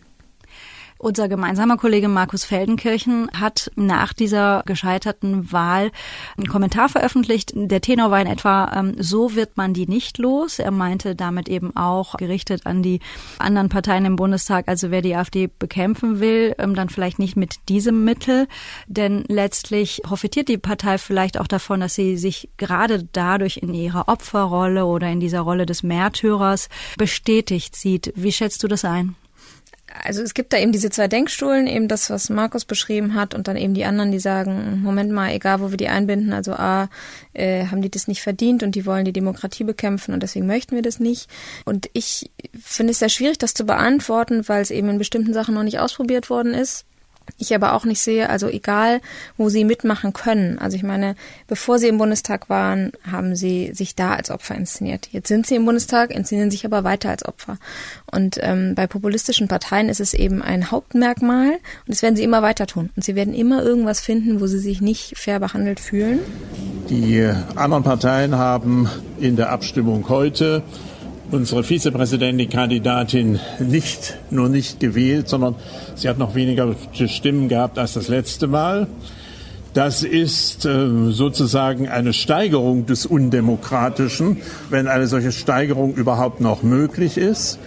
Unser 1.00 1.30
gemeinsamer 1.30 1.78
Kollege 1.78 2.08
Markus 2.08 2.44
Feldenkirchen 2.44 3.30
hat 3.40 3.72
nach 3.76 4.14
dieser 4.14 4.64
gescheiterten 4.66 5.52
Wahl 5.52 5.92
einen 6.38 6.48
Kommentar 6.48 6.90
veröffentlicht. 6.90 7.52
Der 7.54 7.82
Tenor 7.82 8.10
war 8.10 8.20
in 8.20 8.28
etwa, 8.28 8.72
ähm, 8.76 8.96
so 8.98 9.36
wird 9.36 9.58
man 9.58 9.74
die 9.74 9.86
nicht 9.86 10.18
los. 10.18 10.58
Er 10.58 10.72
meinte 10.72 11.16
damit 11.16 11.50
eben 11.50 11.76
auch 11.76 12.16
gerichtet 12.18 12.66
an 12.66 12.82
die 12.82 13.00
anderen 13.38 13.70
Parteien 13.70 14.06
im 14.06 14.16
Bundestag, 14.16 14.68
also 14.68 14.90
wer 14.90 15.04
die 15.04 15.16
AfD 15.16 15.48
bekämpfen 15.48 16.20
will, 16.20 16.56
ähm, 16.58 16.74
dann 16.74 16.90
vielleicht 16.90 17.20
nicht 17.20 17.38
mit 17.38 17.70
diesem 17.70 18.04
Mittel. 18.04 18.48
Denn 18.88 19.24
letztlich 19.28 20.02
profitiert 20.04 20.50
die 20.50 20.58
Partei 20.58 20.98
vielleicht 20.98 21.40
auch 21.40 21.48
davon, 21.48 21.80
dass 21.80 21.94
sie 21.94 22.18
sich 22.18 22.50
gerade 22.58 23.04
dadurch 23.12 23.58
in 23.58 23.74
ihrer 23.74 24.08
Opferrolle 24.08 24.86
oder 24.86 25.10
in 25.10 25.20
dieser 25.20 25.42
Rolle 25.42 25.68
des 25.68 25.84
Märtyrers 25.84 26.70
bestätigt 26.98 27.76
sieht. 27.76 28.12
Wie 28.16 28.32
schätzt 28.32 28.64
du 28.64 28.68
das 28.68 28.84
ein? 28.84 29.16
Also 30.04 30.22
es 30.22 30.34
gibt 30.34 30.54
da 30.54 30.58
eben 30.58 30.72
diese 30.72 30.90
zwei 30.90 31.08
Denkstuhlen, 31.08 31.68
eben 31.68 31.88
das, 31.88 32.10
was 32.10 32.30
Markus 32.30 32.66
beschrieben 32.66 33.14
hat, 33.14 33.34
und 33.34 33.48
dann 33.48 33.58
eben 33.58 33.74
die 33.74 33.86
anderen, 33.86 34.12
die 34.12 34.20
sagen, 34.20 34.82
Moment 34.84 35.12
mal, 35.12 35.32
egal 35.32 35.62
wo 35.62 35.70
wir 35.70 35.78
die 35.78 35.90
einbinden, 35.90 36.34
also 36.34 36.54
A, 36.54 36.90
äh, 37.34 37.66
haben 37.68 37.82
die 37.82 37.92
das 37.92 38.08
nicht 38.08 38.22
verdient 38.22 38.64
und 38.64 38.76
die 38.76 38.86
wollen 38.86 39.06
die 39.06 39.14
Demokratie 39.14 39.64
bekämpfen 39.64 40.14
und 40.14 40.24
deswegen 40.24 40.48
möchten 40.48 40.76
wir 40.76 40.82
das 40.82 41.00
nicht. 41.00 41.30
Und 41.66 41.90
ich 41.94 42.32
finde 42.60 42.92
es 42.92 43.00
sehr 43.00 43.10
schwierig, 43.10 43.38
das 43.38 43.54
zu 43.54 43.66
beantworten, 43.66 44.48
weil 44.48 44.62
es 44.62 44.72
eben 44.72 44.90
in 44.90 44.98
bestimmten 44.98 45.34
Sachen 45.34 45.56
noch 45.56 45.64
nicht 45.64 45.80
ausprobiert 45.80 46.30
worden 46.30 46.54
ist. 46.54 46.87
Ich 47.38 47.54
aber 47.54 47.74
auch 47.74 47.86
nicht 47.86 48.02
sehe, 48.02 48.30
also 48.30 48.48
egal, 48.48 49.02
wo 49.38 49.50
sie 49.50 49.64
mitmachen 49.64 50.14
können. 50.14 50.60
Also 50.60 50.78
ich 50.78 50.84
meine, 50.84 51.16
bevor 51.48 51.80
sie 51.80 51.88
im 51.88 51.98
Bundestag 51.98 52.50
waren, 52.50 52.92
haben 53.10 53.36
sie 53.36 53.72
sich 53.74 53.96
da 53.96 54.16
als 54.16 54.30
Opfer 54.32 54.56
inszeniert. 54.56 55.10
Jetzt 55.12 55.28
sind 55.28 55.46
sie 55.46 55.56
im 55.56 55.66
Bundestag, 55.66 56.12
inszenieren 56.12 56.52
sich 56.52 56.66
aber 56.66 56.84
weiter 56.84 57.10
als 57.10 57.26
Opfer. 57.26 57.58
Und 58.12 58.38
ähm, 58.42 58.76
bei 58.76 58.88
populistischen 58.88 59.48
Parteien 59.48 59.90
ist 59.90 60.00
es 60.00 60.14
eben 60.14 60.42
ein 60.42 60.72
Hauptmerkmal 60.72 61.52
und 61.52 61.60
das 61.88 62.02
werden 62.02 62.16
sie 62.16 62.24
immer 62.24 62.42
weiter 62.42 62.68
tun. 62.68 62.90
Und 62.96 63.04
sie 63.04 63.16
werden 63.16 63.34
immer 63.34 63.64
irgendwas 63.64 64.00
finden, 64.00 64.42
wo 64.42 64.48
sie 64.48 64.60
sich 64.60 64.82
nicht 64.82 65.18
fair 65.18 65.40
behandelt 65.40 65.80
fühlen. 65.80 66.20
Die 66.90 67.30
anderen 67.56 67.84
Parteien 67.84 68.36
haben 68.36 68.90
in 69.20 69.36
der 69.36 69.52
Abstimmung 69.52 70.08
heute 70.10 70.64
unsere 71.32 71.64
Vizepräsidentin, 71.64 72.50
Kandidatin 72.50 73.40
nicht 73.60 74.18
nur 74.30 74.50
nicht 74.50 74.80
gewählt, 74.80 75.30
sondern 75.30 75.56
sie 75.96 76.10
hat 76.10 76.18
noch 76.18 76.36
weniger 76.36 76.76
Stimmen 76.94 77.50
gehabt 77.50 77.78
als 77.78 77.94
das 77.94 78.08
letzte 78.08 78.48
Mal. 78.48 78.88
Das 79.74 80.02
ist 80.02 80.66
äh, 80.66 81.12
sozusagen 81.12 81.88
eine 81.88 82.14
Steigerung 82.14 82.86
des 82.88 83.06
Undemokratischen, 83.06 84.38
wenn 84.70 84.88
eine 84.88 85.08
solche 85.08 85.32
Steigerung 85.32 85.94
überhaupt 85.94 86.42
noch 86.42 86.64
möglich 86.64 87.18
ist. 87.18 87.60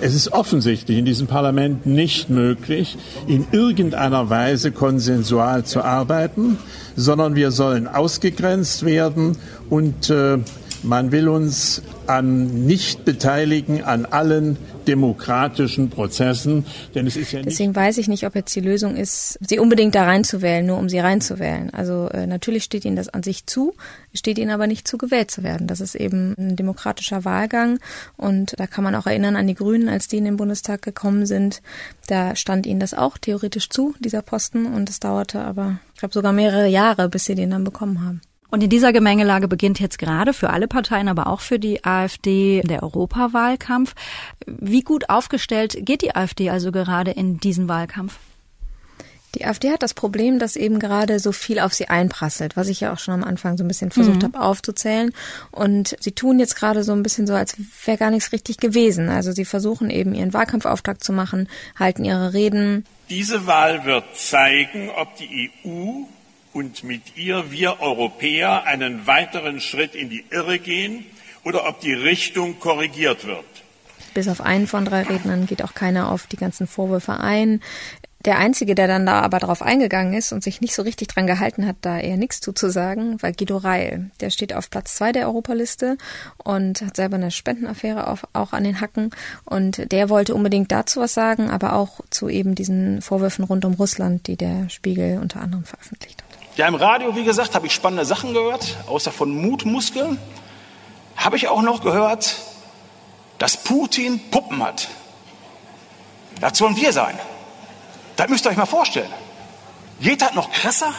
Es 0.00 0.14
ist 0.14 0.32
offensichtlich 0.32 0.98
in 0.98 1.04
diesem 1.04 1.26
Parlament 1.26 1.86
nicht 1.86 2.28
möglich, 2.28 2.98
in 3.26 3.46
irgendeiner 3.52 4.28
Weise 4.28 4.72
konsensual 4.72 5.64
zu 5.64 5.82
arbeiten, 5.82 6.58
sondern 6.96 7.36
wir 7.36 7.52
sollen 7.52 7.86
ausgegrenzt 7.86 8.84
werden 8.84 9.38
und 9.70 10.10
äh, 10.10 10.38
man 10.84 11.12
will 11.12 11.28
uns 11.28 11.82
an 12.06 12.66
Nichtbeteiligen 12.66 13.82
an 13.82 14.04
allen 14.06 14.56
demokratischen 14.86 15.88
Prozessen, 15.88 16.66
denn 16.94 17.06
es 17.06 17.16
ist 17.16 17.32
ja 17.32 17.40
Deswegen 17.40 17.74
weiß 17.74 17.98
ich 17.98 18.06
nicht, 18.06 18.26
ob 18.26 18.34
jetzt 18.34 18.54
die 18.54 18.60
Lösung 18.60 18.96
ist, 18.96 19.38
sie 19.40 19.58
unbedingt 19.58 19.94
da 19.94 20.04
reinzuwählen, 20.04 20.64
nur 20.64 20.78
um 20.78 20.88
sie 20.90 20.98
reinzuwählen. 20.98 21.72
Also 21.72 22.08
äh, 22.08 22.26
natürlich 22.26 22.64
steht 22.64 22.84
ihnen 22.84 22.96
das 22.96 23.08
an 23.08 23.22
sich 23.22 23.46
zu, 23.46 23.74
steht 24.12 24.38
ihnen 24.38 24.50
aber 24.50 24.66
nicht 24.66 24.86
zu, 24.86 24.98
gewählt 24.98 25.30
zu 25.30 25.42
werden. 25.42 25.66
Das 25.66 25.80
ist 25.80 25.94
eben 25.94 26.34
ein 26.38 26.56
demokratischer 26.56 27.24
Wahlgang 27.24 27.78
und 28.16 28.54
da 28.58 28.66
kann 28.66 28.84
man 28.84 28.94
auch 28.94 29.06
erinnern 29.06 29.36
an 29.36 29.46
die 29.46 29.54
Grünen, 29.54 29.88
als 29.88 30.08
die 30.08 30.18
in 30.18 30.24
den 30.24 30.36
Bundestag 30.36 30.82
gekommen 30.82 31.24
sind. 31.24 31.62
Da 32.06 32.36
stand 32.36 32.66
ihnen 32.66 32.80
das 32.80 32.92
auch 32.92 33.16
theoretisch 33.16 33.70
zu, 33.70 33.94
dieser 33.98 34.22
Posten, 34.22 34.66
und 34.66 34.90
es 34.90 35.00
dauerte 35.00 35.40
aber, 35.40 35.78
ich 35.94 36.00
glaube, 36.00 36.12
sogar 36.12 36.32
mehrere 36.32 36.68
Jahre, 36.68 37.08
bis 37.08 37.24
sie 37.24 37.34
den 37.34 37.50
dann 37.50 37.64
bekommen 37.64 38.04
haben. 38.04 38.20
Und 38.50 38.62
in 38.62 38.70
dieser 38.70 38.92
Gemengelage 38.92 39.48
beginnt 39.48 39.80
jetzt 39.80 39.98
gerade 39.98 40.32
für 40.32 40.50
alle 40.50 40.68
Parteien, 40.68 41.08
aber 41.08 41.26
auch 41.26 41.40
für 41.40 41.58
die 41.58 41.84
AfD 41.84 42.62
der 42.62 42.82
Europawahlkampf. 42.82 43.94
Wie 44.46 44.82
gut 44.82 45.08
aufgestellt 45.08 45.76
geht 45.80 46.02
die 46.02 46.14
AfD 46.14 46.50
also 46.50 46.70
gerade 46.70 47.10
in 47.10 47.38
diesen 47.38 47.68
Wahlkampf? 47.68 48.16
Die 49.34 49.44
AfD 49.44 49.70
hat 49.70 49.82
das 49.82 49.94
Problem, 49.94 50.38
dass 50.38 50.54
eben 50.54 50.78
gerade 50.78 51.18
so 51.18 51.32
viel 51.32 51.58
auf 51.58 51.74
sie 51.74 51.88
einprasselt, 51.88 52.56
was 52.56 52.68
ich 52.68 52.80
ja 52.80 52.92
auch 52.92 52.98
schon 52.98 53.14
am 53.14 53.24
Anfang 53.24 53.56
so 53.56 53.64
ein 53.64 53.68
bisschen 53.68 53.90
versucht 53.90 54.22
mhm. 54.22 54.26
habe 54.26 54.40
aufzuzählen. 54.40 55.12
Und 55.50 55.96
sie 55.98 56.12
tun 56.12 56.38
jetzt 56.38 56.54
gerade 56.54 56.84
so 56.84 56.92
ein 56.92 57.02
bisschen 57.02 57.26
so, 57.26 57.34
als 57.34 57.56
wäre 57.84 57.98
gar 57.98 58.10
nichts 58.10 58.32
richtig 58.32 58.58
gewesen. 58.58 59.08
Also 59.08 59.32
sie 59.32 59.44
versuchen 59.44 59.90
eben 59.90 60.14
ihren 60.14 60.32
Wahlkampfauftakt 60.32 61.02
zu 61.02 61.12
machen, 61.12 61.48
halten 61.78 62.04
ihre 62.04 62.32
Reden. 62.32 62.84
Diese 63.10 63.46
Wahl 63.46 63.84
wird 63.84 64.04
zeigen, 64.14 64.90
ob 64.96 65.16
die 65.16 65.50
EU 65.64 66.04
und 66.54 66.84
mit 66.84 67.16
ihr 67.16 67.50
wir 67.50 67.80
Europäer 67.80 68.64
einen 68.64 69.06
weiteren 69.06 69.60
Schritt 69.60 69.94
in 69.94 70.08
die 70.08 70.24
Irre 70.30 70.58
gehen 70.58 71.04
oder 71.44 71.68
ob 71.68 71.80
die 71.80 71.92
Richtung 71.92 72.58
korrigiert 72.58 73.26
wird. 73.26 73.44
Bis 74.14 74.28
auf 74.28 74.40
einen 74.40 74.66
von 74.66 74.84
drei 74.84 75.02
Rednern 75.02 75.46
geht 75.46 75.62
auch 75.62 75.74
keiner 75.74 76.10
auf 76.10 76.26
die 76.28 76.36
ganzen 76.36 76.66
Vorwürfe 76.66 77.18
ein. 77.18 77.60
Der 78.24 78.38
Einzige, 78.38 78.74
der 78.74 78.86
dann 78.86 79.04
da 79.04 79.20
aber 79.20 79.38
drauf 79.38 79.60
eingegangen 79.60 80.14
ist 80.14 80.32
und 80.32 80.42
sich 80.42 80.62
nicht 80.62 80.74
so 80.74 80.80
richtig 80.80 81.08
dran 81.08 81.26
gehalten 81.26 81.66
hat, 81.66 81.76
da 81.82 81.98
eher 81.98 82.16
nichts 82.16 82.40
zuzusagen, 82.40 83.20
war 83.22 83.32
Guido 83.32 83.58
Reil. 83.58 84.10
Der 84.20 84.30
steht 84.30 84.54
auf 84.54 84.70
Platz 84.70 84.94
zwei 84.94 85.12
der 85.12 85.26
Europaliste 85.26 85.98
und 86.42 86.80
hat 86.80 86.96
selber 86.96 87.16
eine 87.16 87.30
Spendenaffäre 87.30 88.06
auf, 88.06 88.26
auch 88.32 88.54
an 88.54 88.64
den 88.64 88.80
Hacken. 88.80 89.10
Und 89.44 89.92
der 89.92 90.08
wollte 90.08 90.34
unbedingt 90.34 90.72
dazu 90.72 91.00
was 91.00 91.12
sagen, 91.12 91.50
aber 91.50 91.74
auch 91.74 92.00
zu 92.08 92.30
eben 92.30 92.54
diesen 92.54 93.02
Vorwürfen 93.02 93.44
rund 93.44 93.66
um 93.66 93.74
Russland, 93.74 94.26
die 94.26 94.36
der 94.36 94.70
Spiegel 94.70 95.18
unter 95.20 95.42
anderem 95.42 95.64
veröffentlicht 95.64 96.22
hat. 96.22 96.23
Ja, 96.56 96.68
im 96.68 96.76
Radio, 96.76 97.16
wie 97.16 97.24
gesagt, 97.24 97.56
habe 97.56 97.66
ich 97.66 97.74
spannende 97.74 98.04
Sachen 98.04 98.32
gehört, 98.32 98.76
außer 98.86 99.10
von 99.10 99.34
Mutmuskeln. 99.34 100.20
Habe 101.16 101.36
ich 101.36 101.48
auch 101.48 101.62
noch 101.62 101.82
gehört, 101.82 102.36
dass 103.38 103.56
Putin 103.56 104.20
Puppen 104.30 104.62
hat. 104.62 104.88
Das 106.40 106.56
sollen 106.58 106.76
wir 106.76 106.92
sein. 106.92 107.18
Das 108.14 108.28
müsst 108.28 108.46
ihr 108.46 108.50
euch 108.50 108.56
mal 108.56 108.66
vorstellen. 108.66 109.10
Geht 110.00 110.22
das 110.22 110.34
noch 110.34 110.52
krasser? 110.52 110.94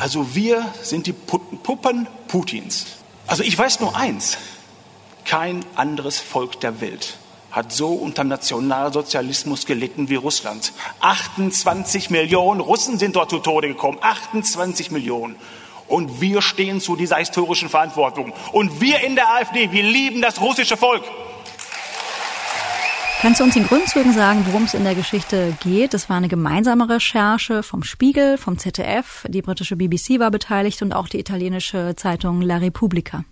Also 0.00 0.34
wir 0.34 0.66
sind 0.82 1.06
die 1.06 1.12
Puppen 1.12 2.08
Putins. 2.26 2.86
Also 3.28 3.44
ich 3.44 3.56
weiß 3.56 3.78
nur 3.78 3.96
eins. 3.96 4.36
Kein 5.24 5.64
anderes 5.76 6.18
Volk 6.18 6.60
der 6.60 6.80
Welt 6.80 7.19
hat 7.50 7.72
so 7.72 7.92
unter 7.92 8.24
Nationalsozialismus 8.24 9.66
gelitten 9.66 10.08
wie 10.08 10.14
Russland. 10.14 10.72
28 11.00 12.10
Millionen 12.10 12.60
Russen 12.60 12.98
sind 12.98 13.16
dort 13.16 13.30
zu 13.30 13.38
Tode 13.38 13.68
gekommen. 13.68 13.98
28 14.00 14.90
Millionen. 14.90 15.36
Und 15.88 16.20
wir 16.20 16.40
stehen 16.40 16.80
zu 16.80 16.94
dieser 16.94 17.16
historischen 17.16 17.68
Verantwortung. 17.68 18.32
Und 18.52 18.80
wir 18.80 19.00
in 19.00 19.16
der 19.16 19.34
AfD, 19.34 19.72
wir 19.72 19.82
lieben 19.82 20.22
das 20.22 20.40
russische 20.40 20.76
Volk. 20.76 21.02
Kannst 23.20 23.40
du 23.40 23.44
uns 23.44 23.54
in 23.54 23.66
Grundzügen 23.66 24.14
sagen, 24.14 24.46
worum 24.46 24.64
es 24.64 24.72
in 24.72 24.82
der 24.82 24.94
Geschichte 24.94 25.54
geht? 25.60 25.92
Es 25.92 26.08
war 26.08 26.16
eine 26.16 26.28
gemeinsame 26.28 26.88
Recherche 26.88 27.62
vom 27.62 27.82
Spiegel, 27.82 28.38
vom 28.38 28.56
ZDF, 28.56 29.26
die 29.28 29.42
britische 29.42 29.76
BBC 29.76 30.18
war 30.20 30.30
beteiligt 30.30 30.80
und 30.80 30.94
auch 30.94 31.06
die 31.06 31.18
italienische 31.18 31.94
Zeitung 31.96 32.40
La 32.40 32.56
Repubblica. 32.56 33.24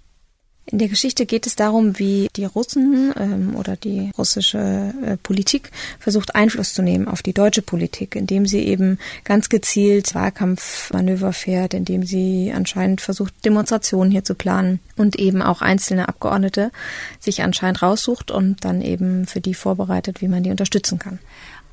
In 0.71 0.77
der 0.77 0.89
Geschichte 0.89 1.25
geht 1.25 1.47
es 1.47 1.57
darum, 1.57 1.99
wie 1.99 2.29
die 2.37 2.45
Russen 2.45 3.15
ähm, 3.19 3.57
oder 3.57 3.75
die 3.77 4.11
russische 4.19 4.93
äh, 5.03 5.17
Politik 5.17 5.71
versucht 5.99 6.35
Einfluss 6.35 6.75
zu 6.75 6.83
nehmen 6.83 7.09
auf 7.09 7.23
die 7.23 7.33
deutsche 7.33 7.63
Politik, 7.63 8.15
indem 8.15 8.45
sie 8.45 8.61
eben 8.61 8.99
ganz 9.25 9.49
gezielt 9.49 10.15
Wahlkampfmanöver 10.15 11.33
fährt, 11.33 11.73
indem 11.73 12.03
sie 12.03 12.53
anscheinend 12.55 13.01
versucht, 13.01 13.33
Demonstrationen 13.47 14.11
hier 14.11 14.25
zu 14.25 14.35
planen 14.35 14.81
und 14.97 15.17
eben 15.17 15.41
auch 15.41 15.63
einzelne 15.63 16.07
Abgeordnete 16.07 16.71
sich 17.19 17.43
anscheinend 17.43 17.81
raussucht 17.81 18.31
und 18.31 18.63
dann 18.67 18.83
eben 18.83 19.27
für 19.27 19.41
die 19.41 19.55
vorbereitet, 19.55 20.21
wie 20.21 20.29
man 20.29 20.43
die 20.43 20.51
unterstützen 20.51 20.99
kann. 20.99 21.19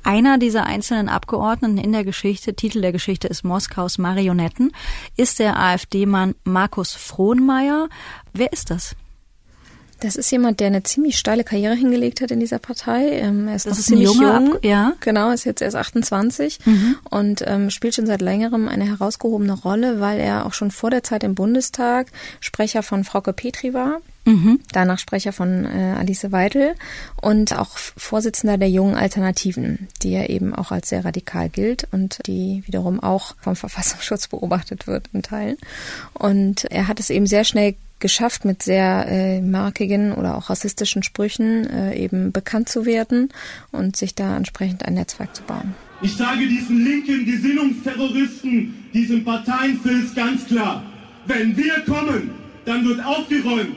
Einer 0.06 0.38
dieser 0.38 0.66
einzelnen 0.66 1.08
Abgeordneten 1.08 1.78
in 1.78 1.90
der 1.90 2.04
Geschichte, 2.04 2.54
Titel 2.54 2.80
der 2.80 2.92
Geschichte 2.92 3.26
ist 3.26 3.42
Moskaus 3.42 3.98
Marionetten, 3.98 4.70
ist 5.16 5.40
der 5.40 5.58
AfD-Mann 5.58 6.36
Markus 6.44 6.92
Frohnmeier. 6.92 7.88
Wer 8.32 8.52
ist 8.52 8.70
das? 8.70 8.94
Das 10.00 10.16
ist 10.16 10.30
jemand, 10.30 10.60
der 10.60 10.66
eine 10.68 10.82
ziemlich 10.82 11.16
steile 11.18 11.42
Karriere 11.44 11.74
hingelegt 11.74 12.20
hat 12.20 12.30
in 12.30 12.40
dieser 12.40 12.58
Partei. 12.58 13.10
Ähm, 13.12 13.48
er 13.48 13.56
ist 13.56 13.66
das 13.66 13.72
noch 13.72 13.78
ist 13.78 13.86
ziemlich 13.86 14.12
jung. 14.12 14.54
Ab 14.54 14.64
ja. 14.64 14.92
Genau, 15.00 15.30
ist 15.30 15.44
jetzt 15.44 15.62
erst 15.62 15.76
28 15.76 16.58
Mhm. 16.66 16.96
und 17.10 17.42
ähm, 17.46 17.70
spielt 17.70 17.94
schon 17.94 18.06
seit 18.06 18.20
längerem 18.20 18.68
eine 18.68 18.84
herausgehobene 18.86 19.54
Rolle, 19.54 20.00
weil 20.00 20.20
er 20.20 20.46
auch 20.46 20.52
schon 20.52 20.70
vor 20.70 20.90
der 20.90 21.02
Zeit 21.02 21.24
im 21.24 21.34
Bundestag 21.34 22.08
Sprecher 22.40 22.82
von 22.82 23.04
Frauke 23.04 23.32
Petri 23.32 23.72
war. 23.72 24.00
Mhm. 24.26 24.58
Danach 24.72 24.98
Sprecher 24.98 25.32
von 25.32 25.64
äh, 25.64 25.94
Alice 25.98 26.32
Weidel 26.32 26.74
und 27.22 27.56
auch 27.56 27.76
Vorsitzender 27.78 28.58
der 28.58 28.68
jungen 28.68 28.96
Alternativen, 28.96 29.86
die 30.02 30.10
ja 30.10 30.26
eben 30.26 30.52
auch 30.52 30.72
als 30.72 30.88
sehr 30.88 31.04
radikal 31.04 31.48
gilt 31.48 31.86
und 31.92 32.18
die 32.26 32.64
wiederum 32.66 32.98
auch 33.00 33.36
vom 33.40 33.54
Verfassungsschutz 33.54 34.26
beobachtet 34.28 34.86
wird 34.88 35.08
in 35.12 35.22
Teilen. 35.22 35.56
Und 36.12 36.64
er 36.64 36.88
hat 36.88 36.98
es 36.98 37.08
eben 37.10 37.26
sehr 37.28 37.44
schnell 37.44 37.76
geschafft, 37.98 38.44
mit 38.44 38.62
sehr 38.62 39.06
äh, 39.08 39.40
markigen 39.40 40.12
oder 40.12 40.36
auch 40.36 40.50
rassistischen 40.50 41.02
Sprüchen 41.02 41.68
äh, 41.68 41.96
eben 41.96 42.32
bekannt 42.32 42.68
zu 42.68 42.84
werden 42.84 43.30
und 43.72 43.96
sich 43.96 44.14
da 44.14 44.36
entsprechend 44.36 44.84
ein 44.84 44.94
Netzwerk 44.94 45.34
zu 45.34 45.42
bauen. 45.42 45.74
Ich 46.02 46.16
sage 46.16 46.46
diesen 46.46 46.84
linken 46.84 47.24
Gesinnungsterroristen, 47.24 48.88
diesem 48.92 49.24
Parteienfilz 49.24 50.14
ganz 50.14 50.46
klar, 50.46 50.82
wenn 51.26 51.56
wir 51.56 51.80
kommen, 51.86 52.30
dann 52.66 52.84
wird 52.84 53.04
aufgeräumt, 53.04 53.76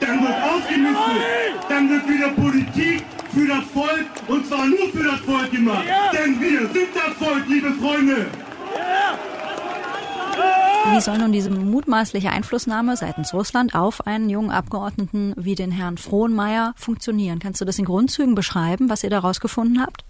dann 0.00 0.20
wird 0.20 0.42
ausgemistet, 0.42 1.22
dann 1.68 1.88
wird 1.90 2.08
wieder 2.08 2.28
Politik 2.30 3.02
für 3.32 3.46
das 3.46 3.64
Volk 3.72 4.06
und 4.26 4.46
zwar 4.46 4.66
nur 4.66 4.88
für 4.92 5.04
das 5.04 5.20
Volk 5.20 5.50
gemacht. 5.52 5.84
Denn 6.12 6.40
wir 6.40 6.60
sind 6.60 6.88
das 6.94 7.14
Volk, 7.14 7.44
liebe 7.48 7.72
Freunde. 7.74 8.26
Wie 10.86 11.00
soll 11.00 11.18
nun 11.18 11.30
diese 11.30 11.50
mutmaßliche 11.50 12.30
Einflussnahme 12.30 12.96
seitens 12.96 13.34
Russland 13.34 13.74
auf 13.74 14.06
einen 14.06 14.30
jungen 14.30 14.50
Abgeordneten 14.50 15.34
wie 15.36 15.54
den 15.54 15.70
Herrn 15.70 15.98
Frohnmeier 15.98 16.72
funktionieren? 16.76 17.38
Kannst 17.38 17.60
du 17.60 17.64
das 17.64 17.78
in 17.78 17.84
Grundzügen 17.84 18.34
beschreiben, 18.34 18.88
was 18.88 19.04
ihr 19.04 19.10
da 19.10 19.18
rausgefunden 19.18 19.82
habt? 19.82 20.04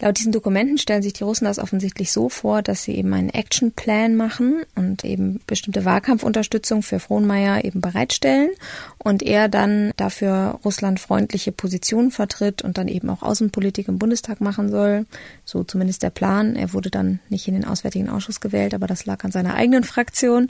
Laut 0.00 0.18
diesen 0.18 0.32
Dokumenten 0.32 0.78
stellen 0.78 1.02
sich 1.02 1.12
die 1.12 1.24
Russen 1.24 1.44
das 1.44 1.58
offensichtlich 1.58 2.10
so 2.10 2.30
vor, 2.30 2.62
dass 2.62 2.82
sie 2.82 2.96
eben 2.96 3.12
einen 3.12 3.28
Actionplan 3.28 4.16
machen 4.16 4.62
und 4.74 5.04
eben 5.04 5.40
bestimmte 5.46 5.84
Wahlkampfunterstützung 5.84 6.82
für 6.82 7.00
Frohnmeier 7.00 7.64
eben 7.64 7.82
bereitstellen 7.82 8.50
und 8.96 9.22
er 9.22 9.48
dann 9.48 9.92
dafür 9.96 10.58
russlandfreundliche 10.64 11.52
Positionen 11.52 12.10
vertritt 12.10 12.62
und 12.62 12.78
dann 12.78 12.88
eben 12.88 13.10
auch 13.10 13.22
Außenpolitik 13.22 13.88
im 13.88 13.98
Bundestag 13.98 14.40
machen 14.40 14.70
soll. 14.70 15.04
So 15.44 15.64
zumindest 15.64 16.02
der 16.02 16.10
Plan. 16.10 16.56
Er 16.56 16.72
wurde 16.72 16.90
dann 16.90 17.20
nicht 17.28 17.46
in 17.46 17.54
den 17.54 17.66
Auswärtigen 17.66 18.08
Ausschuss 18.08 18.40
gewählt, 18.40 18.72
aber 18.72 18.86
das 18.86 19.04
lag 19.04 19.22
an 19.24 19.32
seiner 19.32 19.54
eigenen 19.54 19.84
Fraktion. 19.84 20.48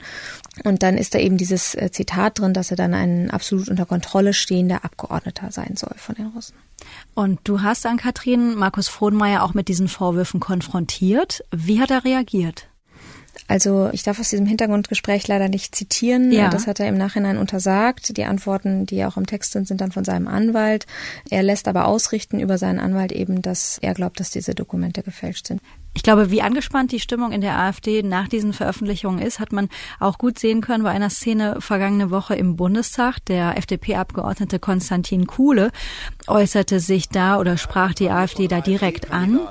Und 0.63 0.81
dann 0.81 0.97
ist 0.97 1.13
da 1.13 1.19
eben 1.19 1.35
dieses 1.35 1.75
äh, 1.75 1.91
Zitat 1.91 2.39
drin, 2.39 2.53
dass 2.53 2.71
er 2.71 2.77
dann 2.77 2.93
ein 2.93 3.31
absolut 3.31 3.67
unter 3.67 3.85
Kontrolle 3.85 4.33
stehender 4.33 4.85
Abgeordneter 4.85 5.51
sein 5.51 5.75
soll 5.75 5.95
von 5.97 6.15
den 6.15 6.27
Russen. 6.27 6.55
Und 7.13 7.39
du 7.43 7.61
hast 7.61 7.85
an 7.85 7.97
Katrin 7.97 8.55
Markus 8.55 8.87
Frohnmeier 8.87 9.40
auch 9.41 9.53
mit 9.53 9.67
diesen 9.67 9.87
Vorwürfen 9.87 10.39
konfrontiert. 10.39 11.43
Wie 11.51 11.79
hat 11.79 11.91
er 11.91 12.03
reagiert? 12.03 12.70
Also 13.51 13.89
ich 13.91 14.03
darf 14.03 14.17
aus 14.17 14.29
diesem 14.29 14.45
Hintergrundgespräch 14.45 15.27
leider 15.27 15.49
nicht 15.49 15.75
zitieren. 15.75 16.31
Ja. 16.31 16.47
Das 16.47 16.67
hat 16.67 16.79
er 16.79 16.87
im 16.87 16.97
Nachhinein 16.97 17.37
untersagt. 17.37 18.15
Die 18.15 18.23
Antworten, 18.23 18.85
die 18.85 19.03
auch 19.03 19.17
im 19.17 19.27
Text 19.27 19.51
sind, 19.51 19.67
sind 19.67 19.81
dann 19.81 19.91
von 19.91 20.05
seinem 20.05 20.29
Anwalt. 20.29 20.85
Er 21.29 21.43
lässt 21.43 21.67
aber 21.67 21.85
ausrichten 21.85 22.39
über 22.39 22.57
seinen 22.57 22.79
Anwalt 22.79 23.11
eben, 23.11 23.41
dass 23.41 23.77
er 23.81 23.93
glaubt, 23.93 24.21
dass 24.21 24.29
diese 24.29 24.55
Dokumente 24.55 25.03
gefälscht 25.03 25.47
sind. 25.47 25.61
Ich 25.93 26.01
glaube, 26.01 26.31
wie 26.31 26.41
angespannt 26.41 26.93
die 26.93 27.01
Stimmung 27.01 27.33
in 27.33 27.41
der 27.41 27.59
AfD 27.59 28.03
nach 28.03 28.29
diesen 28.29 28.53
Veröffentlichungen 28.53 29.21
ist, 29.21 29.41
hat 29.41 29.51
man 29.51 29.67
auch 29.99 30.17
gut 30.17 30.39
sehen 30.39 30.61
können 30.61 30.85
bei 30.85 30.91
einer 30.91 31.09
Szene 31.09 31.57
vergangene 31.59 32.09
Woche 32.09 32.35
im 32.35 32.55
Bundestag. 32.55 33.19
Der 33.25 33.57
FDP-Abgeordnete 33.57 34.59
Konstantin 34.59 35.27
Kuhle 35.27 35.73
äußerte 36.27 36.79
sich 36.79 37.09
da 37.09 37.37
oder 37.37 37.57
sprach 37.57 37.93
die 37.93 38.11
AfD 38.11 38.47
da 38.47 38.61
direkt 38.61 39.11
an. 39.11 39.41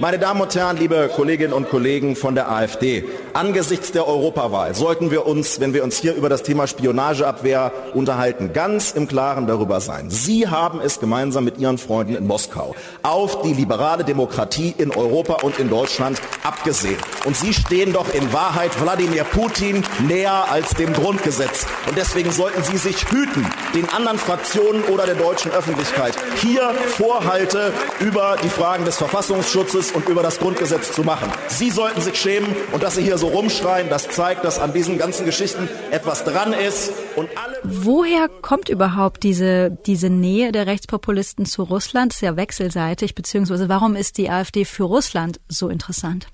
Meine 0.00 0.18
Damen 0.18 0.40
und 0.40 0.52
Herren, 0.56 0.76
liebe 0.76 1.08
Kolleginnen 1.14 1.52
und 1.52 1.68
Kollegen 1.68 2.16
von 2.16 2.34
der 2.34 2.50
AfD, 2.50 3.04
angesichts 3.32 3.92
der 3.92 4.08
Europawahl 4.08 4.74
sollten 4.74 5.12
wir 5.12 5.24
uns, 5.24 5.60
wenn 5.60 5.72
wir 5.72 5.84
uns 5.84 5.98
hier 5.98 6.14
über 6.14 6.28
das 6.28 6.42
Thema 6.42 6.66
Spionageabwehr 6.66 7.70
unterhalten, 7.94 8.52
ganz 8.52 8.90
im 8.90 9.06
Klaren 9.06 9.46
darüber 9.46 9.80
sein. 9.80 10.10
Sie 10.10 10.48
haben 10.48 10.80
es 10.80 10.98
gemeinsam 10.98 11.44
mit 11.44 11.58
Ihren 11.58 11.78
Freunden 11.78 12.16
in 12.16 12.26
Moskau 12.26 12.74
auf 13.04 13.42
die 13.42 13.52
liberale 13.52 14.02
Demokratie 14.02 14.74
in 14.76 14.90
Europa 14.90 15.34
und 15.42 15.60
in 15.60 15.70
Deutschland 15.70 16.20
abgesehen. 16.42 16.98
Und 17.24 17.36
Sie 17.36 17.54
stehen 17.54 17.92
doch 17.92 18.12
in 18.12 18.32
Wahrheit 18.32 18.72
Wladimir 18.82 19.22
Putin 19.22 19.84
näher 20.08 20.50
als 20.50 20.70
dem 20.70 20.92
Grundgesetz. 20.92 21.66
Und 21.88 21.96
deswegen 21.96 22.32
sollten 22.32 22.64
Sie 22.64 22.78
sich 22.78 23.08
hüten, 23.12 23.46
den 23.74 23.88
anderen 23.90 24.18
Fraktionen 24.18 24.82
oder 24.84 25.06
der 25.06 25.14
deutschen 25.14 25.52
Öffentlichkeit 25.52 26.14
hier 26.42 26.74
Vorhalte 26.88 27.72
über 28.00 28.36
die 28.42 28.48
Fragen 28.48 28.84
des 28.84 28.96
Verfassungsschutzes 28.96 29.83
und 29.92 30.08
über 30.08 30.22
das 30.22 30.38
Grundgesetz 30.38 30.92
zu 30.92 31.02
machen. 31.02 31.30
Sie 31.48 31.70
sollten 31.70 32.00
sich 32.00 32.16
schämen 32.16 32.54
und 32.72 32.82
dass 32.82 32.96
Sie 32.96 33.02
hier 33.02 33.18
so 33.18 33.28
rumschreien, 33.28 33.88
das 33.88 34.08
zeigt, 34.08 34.44
dass 34.44 34.58
an 34.58 34.72
diesen 34.72 34.98
ganzen 34.98 35.26
Geschichten 35.26 35.68
etwas 35.90 36.24
dran 36.24 36.52
ist 36.52 36.92
und 37.16 37.28
alle 37.36 37.54
Woher 37.64 38.28
kommt 38.28 38.68
überhaupt 38.68 39.22
diese, 39.22 39.70
diese 39.86 40.10
Nähe 40.10 40.52
der 40.52 40.66
Rechtspopulisten 40.66 41.46
zu 41.46 41.62
Russland? 41.62 42.12
Das 42.12 42.16
ist 42.18 42.22
ja 42.22 42.36
wechselseitig, 42.36 43.14
beziehungsweise 43.14 43.68
warum 43.68 43.96
ist 43.96 44.18
die 44.18 44.28
AfD 44.28 44.64
für 44.64 44.84
Russland 44.84 45.40
so 45.48 45.68
interessant? 45.68 46.26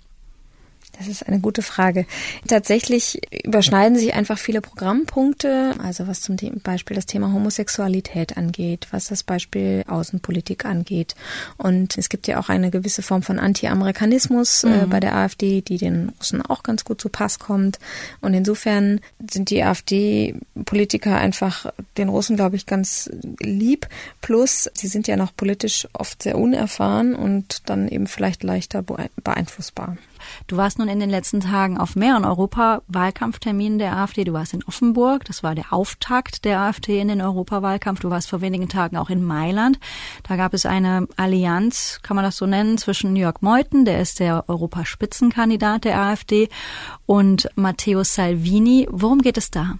Das 1.00 1.08
ist 1.08 1.26
eine 1.26 1.40
gute 1.40 1.62
Frage. 1.62 2.04
Tatsächlich 2.46 3.22
überschneiden 3.42 3.96
sich 3.96 4.12
einfach 4.12 4.36
viele 4.36 4.60
Programmpunkte, 4.60 5.74
also 5.82 6.06
was 6.06 6.20
zum 6.20 6.36
Beispiel 6.62 6.94
das 6.94 7.06
Thema 7.06 7.32
Homosexualität 7.32 8.36
angeht, 8.36 8.86
was 8.90 9.06
das 9.06 9.22
Beispiel 9.22 9.82
Außenpolitik 9.88 10.66
angeht. 10.66 11.14
Und 11.56 11.96
es 11.96 12.10
gibt 12.10 12.28
ja 12.28 12.38
auch 12.38 12.50
eine 12.50 12.70
gewisse 12.70 13.00
Form 13.00 13.22
von 13.22 13.38
Anti-Amerikanismus 13.38 14.64
äh, 14.64 14.86
bei 14.90 15.00
der 15.00 15.16
AfD, 15.16 15.62
die 15.62 15.78
den 15.78 16.10
Russen 16.18 16.42
auch 16.42 16.62
ganz 16.62 16.84
gut 16.84 17.00
zu 17.00 17.08
Pass 17.08 17.38
kommt. 17.38 17.78
Und 18.20 18.34
insofern 18.34 19.00
sind 19.26 19.48
die 19.48 19.62
AfD-Politiker 19.62 21.16
einfach 21.16 21.72
den 21.96 22.10
Russen, 22.10 22.36
glaube 22.36 22.56
ich, 22.56 22.66
ganz 22.66 23.08
lieb. 23.38 23.88
Plus, 24.20 24.68
sie 24.74 24.88
sind 24.88 25.08
ja 25.08 25.16
noch 25.16 25.34
politisch 25.34 25.88
oft 25.94 26.22
sehr 26.22 26.36
unerfahren 26.36 27.14
und 27.14 27.70
dann 27.70 27.88
eben 27.88 28.06
vielleicht 28.06 28.42
leichter 28.42 28.82
beeinflussbar. 28.82 29.96
Du 30.46 30.56
warst 30.56 30.78
nun 30.78 30.88
in 30.88 31.00
den 31.00 31.10
letzten 31.10 31.40
Tagen 31.40 31.78
auf 31.78 31.96
mehreren 31.96 32.24
Europawahlkampfterminen 32.24 33.78
der 33.78 33.96
AfD. 33.96 34.24
Du 34.24 34.32
warst 34.32 34.54
in 34.54 34.64
Offenburg, 34.64 35.24
das 35.24 35.42
war 35.42 35.54
der 35.54 35.72
Auftakt 35.72 36.44
der 36.44 36.60
AfD 36.60 37.00
in 37.00 37.08
den 37.08 37.20
Europawahlkampf. 37.20 38.00
Du 38.00 38.10
warst 38.10 38.28
vor 38.28 38.40
wenigen 38.40 38.68
Tagen 38.68 38.96
auch 38.96 39.10
in 39.10 39.24
Mailand. 39.24 39.78
Da 40.22 40.36
gab 40.36 40.54
es 40.54 40.66
eine 40.66 41.06
Allianz, 41.16 42.00
kann 42.02 42.16
man 42.16 42.24
das 42.24 42.36
so 42.36 42.46
nennen, 42.46 42.78
zwischen 42.78 43.16
Jörg 43.16 43.40
Meuthen, 43.40 43.84
der 43.84 44.00
ist 44.00 44.20
der 44.20 44.48
Europaspitzenkandidat 44.48 45.84
der 45.84 46.00
AfD, 46.00 46.48
und 47.06 47.48
Matteo 47.54 48.04
Salvini. 48.04 48.86
Worum 48.90 49.20
geht 49.22 49.36
es 49.36 49.50
da? 49.50 49.78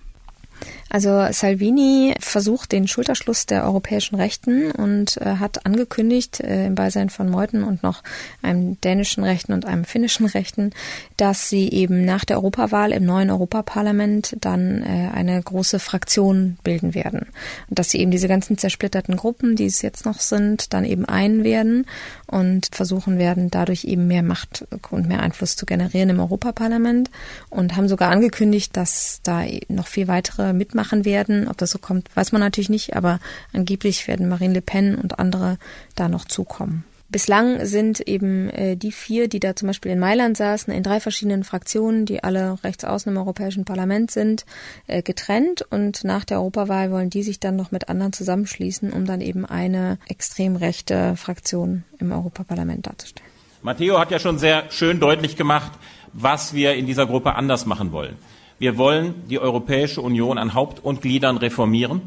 Also 0.92 1.28
Salvini 1.30 2.14
versucht 2.18 2.73
den 2.73 2.88
Schulterschluss 2.88 3.47
der 3.47 3.64
europäischen 3.64 4.16
Rechten 4.16 4.73
und 4.73 5.18
äh, 5.18 5.37
hat 5.37 5.64
angekündigt, 5.64 6.40
äh, 6.40 6.66
im 6.66 6.75
Beisein 6.75 7.11
von 7.11 7.30
Meuthen 7.30 7.62
und 7.62 7.85
noch 7.85 8.02
einem 8.42 8.80
dänischen 8.80 9.23
Rechten 9.23 9.52
und 9.52 9.66
einem 9.66 9.85
finnischen 9.85 10.26
Rechten, 10.26 10.73
dass 11.16 11.49
sie 11.49 11.70
eben 11.70 12.04
nach 12.04 12.25
der 12.25 12.38
Europawahl 12.38 12.90
im 12.90 13.04
neuen 13.04 13.30
Europaparlament 13.30 14.37
dann 14.40 14.82
äh, 14.82 15.11
eine 15.14 15.40
große 15.40 15.78
Fraktion 15.78 16.59
bilden 16.64 16.92
werden. 16.92 17.28
Und 17.68 17.78
dass 17.78 17.90
sie 17.90 18.00
eben 18.00 18.11
diese 18.11 18.26
ganzen 18.26 18.59
zersplitterten 18.59 19.14
Gruppen, 19.14 19.54
die 19.54 19.66
es 19.66 19.82
jetzt 19.82 20.04
noch 20.04 20.18
sind, 20.18 20.75
dann 20.75 20.85
eben 20.85 21.04
ein 21.04 21.44
werden 21.44 21.87
und 22.26 22.68
versuchen 22.73 23.16
werden, 23.16 23.49
dadurch 23.49 23.85
eben 23.85 24.09
mehr 24.09 24.25
Macht 24.25 24.66
und 24.90 25.06
mehr 25.06 25.20
Einfluss 25.20 25.54
zu 25.54 25.66
generieren 25.66 26.11
im 26.11 26.18
Europaparlament 26.18 27.12
und 27.49 27.76
haben 27.76 27.87
sogar 27.87 28.11
angekündigt, 28.11 28.76
dass 28.76 29.20
da 29.23 29.44
noch 29.68 29.87
viel 29.87 30.09
weitere 30.09 30.52
mitmachen 30.52 30.79
machen 30.80 31.04
werden. 31.04 31.46
Ob 31.46 31.58
das 31.58 31.70
so 31.70 31.78
kommt, 31.78 32.08
weiß 32.16 32.32
man 32.32 32.40
natürlich 32.40 32.70
nicht, 32.70 32.96
aber 32.96 33.20
angeblich 33.52 34.08
werden 34.08 34.28
Marine 34.30 34.54
Le 34.54 34.62
Pen 34.62 34.94
und 34.94 35.18
andere 35.18 35.58
da 35.94 36.08
noch 36.08 36.25
zukommen. 36.25 36.84
Bislang 37.10 37.66
sind 37.66 38.00
eben 38.00 38.49
äh, 38.50 38.76
die 38.76 38.92
vier, 38.92 39.26
die 39.28 39.40
da 39.40 39.56
zum 39.56 39.66
Beispiel 39.66 39.90
in 39.90 39.99
Mailand 39.99 40.37
saßen, 40.37 40.72
in 40.72 40.84
drei 40.84 41.00
verschiedenen 41.00 41.42
Fraktionen, 41.42 42.06
die 42.06 42.22
alle 42.22 42.56
rechts 42.62 42.84
außen 42.84 43.10
im 43.12 43.18
Europäischen 43.18 43.64
Parlament 43.64 44.12
sind, 44.12 44.46
äh, 44.87 45.02
getrennt. 45.02 45.62
Und 45.70 46.04
nach 46.04 46.25
der 46.25 46.38
Europawahl 46.38 46.92
wollen 46.92 47.10
die 47.10 47.25
sich 47.25 47.40
dann 47.40 47.56
noch 47.56 47.72
mit 47.72 47.88
anderen 47.88 48.12
zusammenschließen, 48.12 48.92
um 48.92 49.06
dann 49.06 49.20
eben 49.20 49.44
eine 49.44 49.99
extrem 50.06 50.54
rechte 50.54 51.16
Fraktion 51.16 51.82
im 51.99 52.12
Europaparlament 52.12 52.87
darzustellen. 52.87 53.28
Matteo 53.62 53.99
hat 53.99 54.12
ja 54.12 54.20
schon 54.20 54.38
sehr 54.38 54.70
schön 54.70 55.00
deutlich 55.00 55.37
gemacht, 55.37 55.72
was 56.12 56.54
wir 56.54 56.75
in 56.75 56.87
dieser 56.87 57.06
Gruppe 57.06 57.34
anders 57.34 57.66
machen 57.66 57.90
wollen. 57.90 58.16
Wir 58.61 58.76
wollen 58.76 59.14
die 59.31 59.38
Europäische 59.38 60.02
Union 60.02 60.37
an 60.37 60.52
Haupt 60.52 60.85
und 60.85 61.00
Gliedern 61.00 61.38
reformieren, 61.38 62.02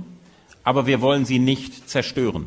aber 0.63 0.86
wir 0.86 1.01
wollen 1.01 1.25
sie 1.25 1.39
nicht 1.39 1.89
zerstören. 1.89 2.45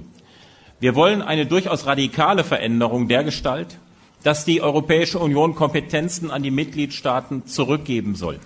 Wir 0.79 0.95
wollen 0.95 1.23
eine 1.23 1.45
durchaus 1.45 1.87
radikale 1.87 2.45
Veränderung 2.45 3.09
der 3.09 3.25
Gestalt, 3.25 3.79
dass 4.23 4.45
die 4.45 4.63
Europäische 4.63 5.19
Union 5.19 5.57
Kompetenzen 5.57 6.31
an 6.31 6.45
die 6.45 6.53
Mitgliedstaaten 6.53 7.47
zurückgeben 7.47 8.15
soll. 8.15 8.39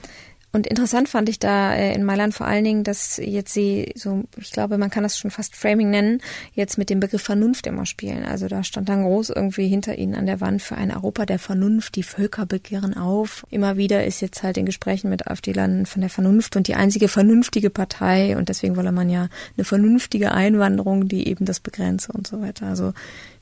Und 0.53 0.67
interessant 0.67 1.09
fand 1.09 1.29
ich 1.29 1.39
da 1.39 1.75
äh, 1.75 1.95
in 1.95 2.03
Mailand 2.03 2.35
vor 2.35 2.47
allen 2.47 2.65
Dingen, 2.65 2.83
dass 2.83 3.19
jetzt 3.19 3.55
sie 3.55 3.93
so, 3.95 4.25
ich 4.37 4.51
glaube, 4.51 4.79
man 4.79 4.91
kann 4.91 5.05
das 5.05 5.17
schon 5.17 5.31
fast 5.31 5.55
Framing 5.55 5.91
nennen, 5.91 6.21
jetzt 6.55 6.77
mit 6.77 6.91
dem 6.91 6.99
Begriff 6.99 7.23
Vernunft 7.23 7.69
immer 7.69 7.87
spielen. 7.87 8.25
Also 8.25 8.49
da 8.49 8.65
stand 8.65 8.89
dann 8.89 9.05
groß 9.05 9.31
irgendwie 9.31 9.69
hinter 9.69 9.97
ihnen 9.97 10.17
an 10.17 10.27
der 10.27 10.41
Wand 10.41 10.61
für 10.61 10.77
ein 10.77 10.91
Europa 10.91 11.25
der 11.25 11.39
Vernunft, 11.39 11.95
die 11.95 12.03
Völker 12.03 12.47
begehren 12.47 12.97
auf. 12.97 13.47
Immer 13.51 13.77
wieder 13.77 14.05
ist 14.05 14.21
jetzt 14.21 14.43
halt 14.43 14.57
in 14.57 14.67
Gesprächen 14.67 15.09
mit 15.09 15.29
AfD-Landen 15.29 15.87
von 15.87 16.01
der 16.01 16.11
Vernunft 16.11 16.57
und 16.57 16.67
die 16.67 16.75
einzige 16.75 17.07
vernünftige 17.07 17.71
Partei 17.71 18.37
und 18.37 18.49
deswegen 18.49 18.77
wolle 18.77 18.93
man 18.93 19.09
ja 19.09 19.29
eine 19.57 19.65
vernünftige 19.65 20.33
Einwanderung, 20.33 21.07
die 21.07 21.29
eben 21.29 21.45
das 21.45 21.61
begrenze 21.61 22.11
und 22.13 22.27
so 22.27 22.41
weiter. 22.41 22.67
Also 22.67 22.93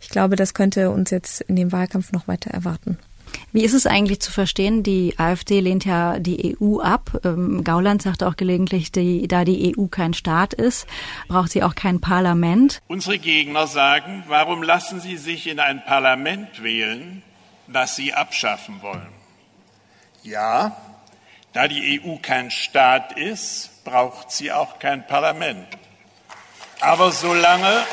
ich 0.00 0.10
glaube, 0.10 0.36
das 0.36 0.52
könnte 0.52 0.90
uns 0.90 1.10
jetzt 1.10 1.40
in 1.42 1.56
dem 1.56 1.72
Wahlkampf 1.72 2.12
noch 2.12 2.28
weiter 2.28 2.50
erwarten. 2.50 2.98
Wie 3.52 3.64
ist 3.64 3.74
es 3.74 3.86
eigentlich 3.86 4.20
zu 4.20 4.30
verstehen? 4.30 4.82
Die 4.82 5.18
AfD 5.18 5.60
lehnt 5.60 5.84
ja 5.84 6.18
die 6.18 6.56
EU 6.60 6.80
ab. 6.80 7.20
Ähm, 7.24 7.64
Gauland 7.64 8.02
sagt 8.02 8.22
auch 8.22 8.36
gelegentlich, 8.36 8.92
die, 8.92 9.26
da 9.28 9.44
die 9.44 9.76
EU 9.76 9.86
kein 9.86 10.14
Staat 10.14 10.54
ist, 10.54 10.86
braucht 11.28 11.50
sie 11.50 11.62
auch 11.62 11.74
kein 11.74 12.00
Parlament. 12.00 12.80
Unsere 12.88 13.18
Gegner 13.18 13.66
sagen, 13.66 14.24
warum 14.28 14.62
lassen 14.62 15.00
Sie 15.00 15.16
sich 15.16 15.46
in 15.46 15.60
ein 15.60 15.84
Parlament 15.84 16.62
wählen, 16.62 17.22
das 17.66 17.96
Sie 17.96 18.12
abschaffen 18.12 18.82
wollen? 18.82 19.08
Ja, 20.22 20.76
da 21.52 21.68
die 21.68 22.00
EU 22.00 22.16
kein 22.20 22.50
Staat 22.50 23.12
ist, 23.12 23.84
braucht 23.84 24.30
sie 24.30 24.52
auch 24.52 24.78
kein 24.78 25.06
Parlament. 25.06 25.66
Aber 26.80 27.10
solange 27.10 27.84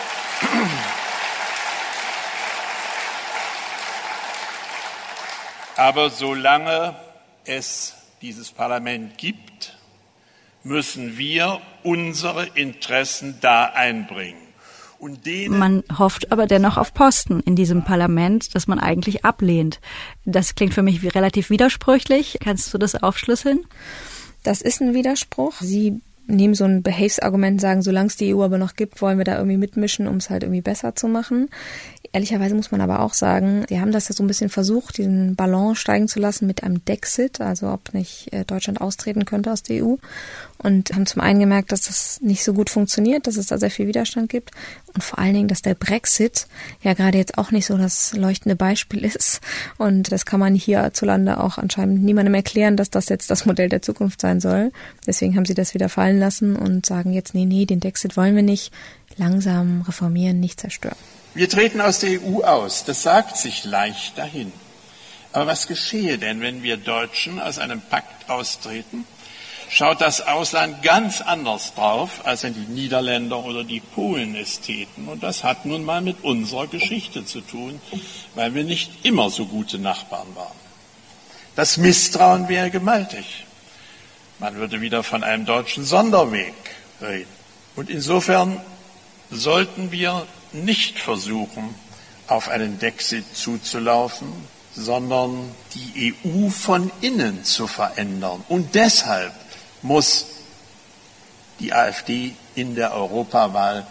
Aber 5.78 6.10
solange 6.10 6.96
es 7.46 7.94
dieses 8.22 8.52
Parlament 8.52 9.18
gibt, 9.18 9.78
müssen 10.64 11.18
wir 11.18 11.62
unsere 11.84 12.46
Interessen 12.56 13.38
da 13.42 13.66
einbringen. 13.66 14.42
man 15.50 15.84
hofft 15.98 16.32
aber 16.32 16.48
dennoch 16.48 16.78
auf 16.78 16.94
Posten 16.94 17.42
in 17.42 17.56
diesem 17.56 17.84
Parlament, 17.84 18.56
das 18.56 18.68
man 18.68 18.80
eigentlich 18.80 19.26
ablehnt. 19.26 19.80
Das 20.24 20.56
klingt 20.56 20.74
für 20.74 20.82
mich 20.82 21.02
wie 21.04 21.10
relativ 21.10 21.50
widersprüchlich. 21.50 22.38
Kannst 22.42 22.74
du 22.74 22.78
das 22.78 22.96
aufschlüsseln? 22.96 23.66
Das 24.44 24.62
ist 24.62 24.82
ein 24.82 24.94
Widerspruch. 24.94 25.56
Sie 25.60 26.02
nehmen 26.28 26.56
so 26.56 26.64
ein 26.66 26.82
Behaves-Argument, 26.82 27.62
sagen, 27.62 27.82
solange 27.82 28.08
es 28.08 28.16
die 28.16 28.34
EU 28.34 28.44
aber 28.44 28.58
noch 28.58 28.76
gibt, 28.76 29.02
wollen 29.02 29.18
wir 29.18 29.26
da 29.26 29.38
irgendwie 29.38 29.58
mitmischen, 29.58 30.08
um 30.08 30.18
es 30.18 30.30
halt 30.30 30.44
irgendwie 30.44 30.62
besser 30.62 30.96
zu 30.96 31.08
machen. 31.08 31.50
Ehrlicherweise 32.16 32.56
muss 32.56 32.72
man 32.72 32.80
aber 32.80 33.02
auch 33.02 33.14
sagen, 33.14 33.66
sie 33.68 33.82
haben 33.82 33.92
das 33.92 34.08
ja 34.08 34.16
so 34.16 34.24
ein 34.24 34.28
bisschen 34.28 34.50
versucht, 34.50 34.98
diesen 34.98 35.36
Ballon 35.36 35.76
steigen 35.76 36.08
zu 36.08 36.20
lassen 36.20 36.48
mit 36.48 36.64
einem 36.64 36.84
Dexit, 36.86 37.42
also 37.42 37.68
ob 37.68 37.94
nicht 37.94 38.32
äh, 38.32 38.46
Deutschland 38.46 38.80
austreten 38.80 39.26
könnte 39.26 39.52
aus 39.52 39.64
der 39.64 39.84
EU. 39.84 39.96
Und 40.58 40.94
haben 40.94 41.06
zum 41.06 41.22
einen 41.22 41.42
gemerkt, 41.42 41.74
dass 41.74 41.82
das 41.82 42.22
nicht 42.22 42.46
so 42.46 42.54
gut 42.54 42.70
funktioniert, 42.70 43.28
dass 43.28 43.36
es 43.36 43.48
da 43.48 43.58
sehr 43.58 43.70
viel 43.70 43.88
Widerstand 43.88 44.30
gibt. 44.30 44.52
Und 44.94 45.04
vor 45.04 45.20
allen 45.20 45.34
Dingen, 45.34 45.48
dass 45.50 45.62
der 45.62 45.76
Brexit 45.76 46.48
ja 46.82 46.94
gerade 46.94 47.18
jetzt 47.18 47.38
auch 47.38 47.52
nicht 47.52 47.66
so 47.66 47.78
das 47.78 48.14
leuchtende 48.14 48.56
Beispiel 48.56 49.04
ist. 49.06 49.42
Und 49.78 50.14
das 50.14 50.26
kann 50.26 50.40
man 50.40 50.56
hierzulande 50.56 51.42
auch 51.42 51.58
anscheinend 51.58 52.04
niemandem 52.04 52.34
erklären, 52.34 52.78
dass 52.78 52.90
das 52.90 53.10
jetzt 53.10 53.30
das 53.30 53.46
Modell 53.46 53.68
der 53.68 53.82
Zukunft 53.82 54.22
sein 54.22 54.40
soll. 54.40 54.72
Deswegen 55.06 55.36
haben 55.36 55.46
sie 55.46 55.54
das 55.54 55.74
wieder 55.74 55.90
fallen 55.90 56.15
lassen 56.20 56.56
und 56.56 56.86
sagen 56.86 57.14
jetzt, 57.14 57.34
nee, 57.34 57.46
nee, 57.46 57.66
den 57.66 57.80
Dexit 57.80 58.18
wollen 58.18 58.36
wir 58.36 58.44
nicht. 58.44 58.72
Langsam 59.18 59.82
reformieren, 59.82 60.40
nicht 60.40 60.60
zerstören. 60.60 60.98
Wir 61.34 61.50
treten 61.50 61.82
aus 61.82 62.00
der 62.00 62.22
EU 62.22 62.42
aus. 62.44 62.86
Das 62.86 63.04
sagt 63.04 63.38
sich 63.38 63.66
leicht 63.66 64.18
dahin. 64.18 64.52
Aber 65.32 65.48
was 65.48 65.68
geschehe 65.68 66.18
denn, 66.18 66.40
wenn 66.40 66.64
wir 66.64 66.78
Deutschen 66.78 67.42
aus 67.42 67.60
einem 67.60 67.82
Pakt 67.82 68.30
austreten? 68.30 69.06
Schaut 69.70 70.00
das 70.00 70.26
Ausland 70.26 70.84
ganz 70.84 71.22
anders 71.22 71.74
drauf, 71.74 72.22
als 72.26 72.44
wenn 72.44 72.54
die 72.54 72.72
Niederländer 72.72 73.44
oder 73.44 73.64
die 73.64 73.82
Polen 73.82 74.36
es 74.36 74.62
täten. 74.62 75.08
Und 75.08 75.24
das 75.24 75.44
hat 75.44 75.66
nun 75.66 75.84
mal 75.84 76.02
mit 76.02 76.24
unserer 76.24 76.68
Geschichte 76.68 77.26
zu 77.26 77.42
tun, 77.42 77.82
weil 78.36 78.54
wir 78.54 78.64
nicht 78.64 79.06
immer 79.06 79.30
so 79.30 79.46
gute 79.46 79.80
Nachbarn 79.80 80.28
waren. 80.36 80.56
Das 81.56 81.78
Misstrauen 81.78 82.48
wäre 82.48 82.70
gewaltig. 82.70 83.46
Man 84.40 84.56
würde 84.56 84.82
wieder 84.82 85.04
von 85.04 85.24
einem 85.24 85.46
deutschen 85.46 85.86
Sonderweg 85.86 86.54
reden. 87.02 87.30
Und 87.76 87.90
insofern 87.90 88.60
sollten 89.32 89.92
wir 89.92 90.26
nicht 90.52 91.00
versuchen, 91.00 91.76
auf 92.28 92.50
einen 92.50 92.80
Dexit 92.80 93.36
zuzulaufen, 93.36 94.28
sondern 94.74 95.52
die 95.74 96.16
EU 96.26 96.50
von 96.50 96.92
innen 97.02 97.44
zu 97.44 97.68
verändern. 97.68 98.44
Und 98.50 98.76
deshalb 98.76 99.34
muss 99.82 100.26
die 101.60 101.74
AfD 101.74 102.34
in 102.56 102.76
der 102.76 102.94
Europawahl 102.94 103.88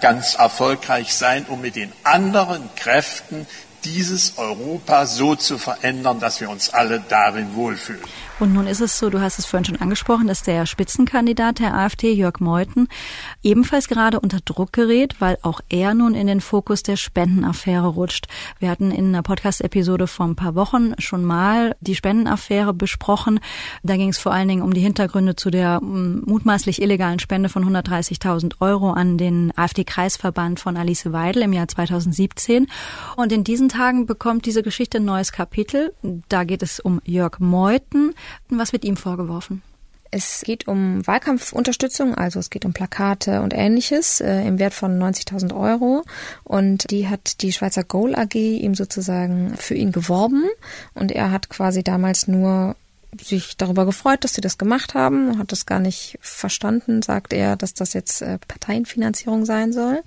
ganz 0.00 0.34
erfolgreich 0.34 1.14
sein, 1.14 1.46
um 1.46 1.60
mit 1.60 1.76
den 1.76 1.92
anderen 2.02 2.68
Kräften 2.74 3.46
dieses 3.84 4.36
Europa 4.36 5.06
so 5.06 5.36
zu 5.36 5.56
verändern, 5.56 6.20
dass 6.20 6.40
wir 6.40 6.50
uns 6.50 6.70
alle 6.70 7.00
darin 7.08 7.54
wohlfühlen. 7.54 8.04
Und 8.40 8.54
nun 8.54 8.66
ist 8.66 8.80
es 8.80 8.98
so, 8.98 9.10
du 9.10 9.20
hast 9.20 9.38
es 9.38 9.44
vorhin 9.44 9.66
schon 9.66 9.82
angesprochen, 9.82 10.26
dass 10.26 10.42
der 10.42 10.64
Spitzenkandidat 10.64 11.58
der 11.58 11.74
AfD, 11.74 12.10
Jörg 12.14 12.40
Meuthen, 12.40 12.88
ebenfalls 13.42 13.86
gerade 13.86 14.18
unter 14.18 14.38
Druck 14.42 14.72
gerät, 14.72 15.20
weil 15.20 15.36
auch 15.42 15.60
er 15.68 15.92
nun 15.92 16.14
in 16.14 16.26
den 16.26 16.40
Fokus 16.40 16.82
der 16.82 16.96
Spendenaffäre 16.96 17.86
rutscht. 17.86 18.28
Wir 18.58 18.70
hatten 18.70 18.92
in 18.92 19.08
einer 19.08 19.22
Podcast-Episode 19.22 20.06
vor 20.06 20.24
ein 20.24 20.36
paar 20.36 20.54
Wochen 20.54 20.94
schon 20.98 21.22
mal 21.22 21.76
die 21.80 21.94
Spendenaffäre 21.94 22.72
besprochen. 22.72 23.40
Da 23.82 23.98
ging 23.98 24.08
es 24.08 24.16
vor 24.16 24.32
allen 24.32 24.48
Dingen 24.48 24.62
um 24.62 24.72
die 24.72 24.80
Hintergründe 24.80 25.36
zu 25.36 25.50
der 25.50 25.82
mm, 25.82 26.22
mutmaßlich 26.24 26.80
illegalen 26.80 27.18
Spende 27.18 27.50
von 27.50 27.62
130.000 27.70 28.54
Euro 28.60 28.92
an 28.92 29.18
den 29.18 29.52
AfD-Kreisverband 29.54 30.60
von 30.60 30.78
Alice 30.78 31.12
Weidel 31.12 31.42
im 31.42 31.52
Jahr 31.52 31.68
2017. 31.68 32.68
Und 33.16 33.32
in 33.32 33.44
diesen 33.44 33.68
Tagen 33.68 34.06
bekommt 34.06 34.46
diese 34.46 34.62
Geschichte 34.62 34.96
ein 34.96 35.04
neues 35.04 35.30
Kapitel. 35.30 35.92
Da 36.30 36.44
geht 36.44 36.62
es 36.62 36.80
um 36.80 37.02
Jörg 37.04 37.38
Meuthen. 37.38 38.14
Was 38.48 38.72
wird 38.72 38.84
ihm 38.84 38.96
vorgeworfen? 38.96 39.62
Es 40.12 40.42
geht 40.44 40.66
um 40.66 41.06
Wahlkampfunterstützung, 41.06 42.16
also 42.16 42.40
es 42.40 42.50
geht 42.50 42.64
um 42.64 42.72
Plakate 42.72 43.42
und 43.42 43.54
ähnliches 43.54 44.20
äh, 44.20 44.44
im 44.44 44.58
Wert 44.58 44.74
von 44.74 44.98
90.000 44.98 45.54
Euro. 45.56 46.02
Und 46.42 46.90
die 46.90 47.08
hat 47.08 47.42
die 47.42 47.52
Schweizer 47.52 47.84
Goal 47.84 48.16
AG 48.16 48.34
ihm 48.34 48.74
sozusagen 48.74 49.56
für 49.56 49.74
ihn 49.74 49.92
geworben. 49.92 50.48
Und 50.94 51.12
er 51.12 51.30
hat 51.30 51.48
quasi 51.48 51.84
damals 51.84 52.26
nur 52.26 52.74
sich 53.20 53.56
darüber 53.56 53.84
gefreut, 53.86 54.24
dass 54.24 54.34
sie 54.34 54.40
das 54.40 54.58
gemacht 54.58 54.94
haben, 54.94 55.38
hat 55.38 55.52
das 55.52 55.66
gar 55.66 55.80
nicht 55.80 56.18
verstanden, 56.20 57.02
sagt 57.02 57.32
er, 57.32 57.56
dass 57.56 57.74
das 57.74 57.92
jetzt 57.92 58.22
äh, 58.22 58.38
Parteienfinanzierung 58.46 59.44
sein 59.44 59.72
soll. 59.72 60.02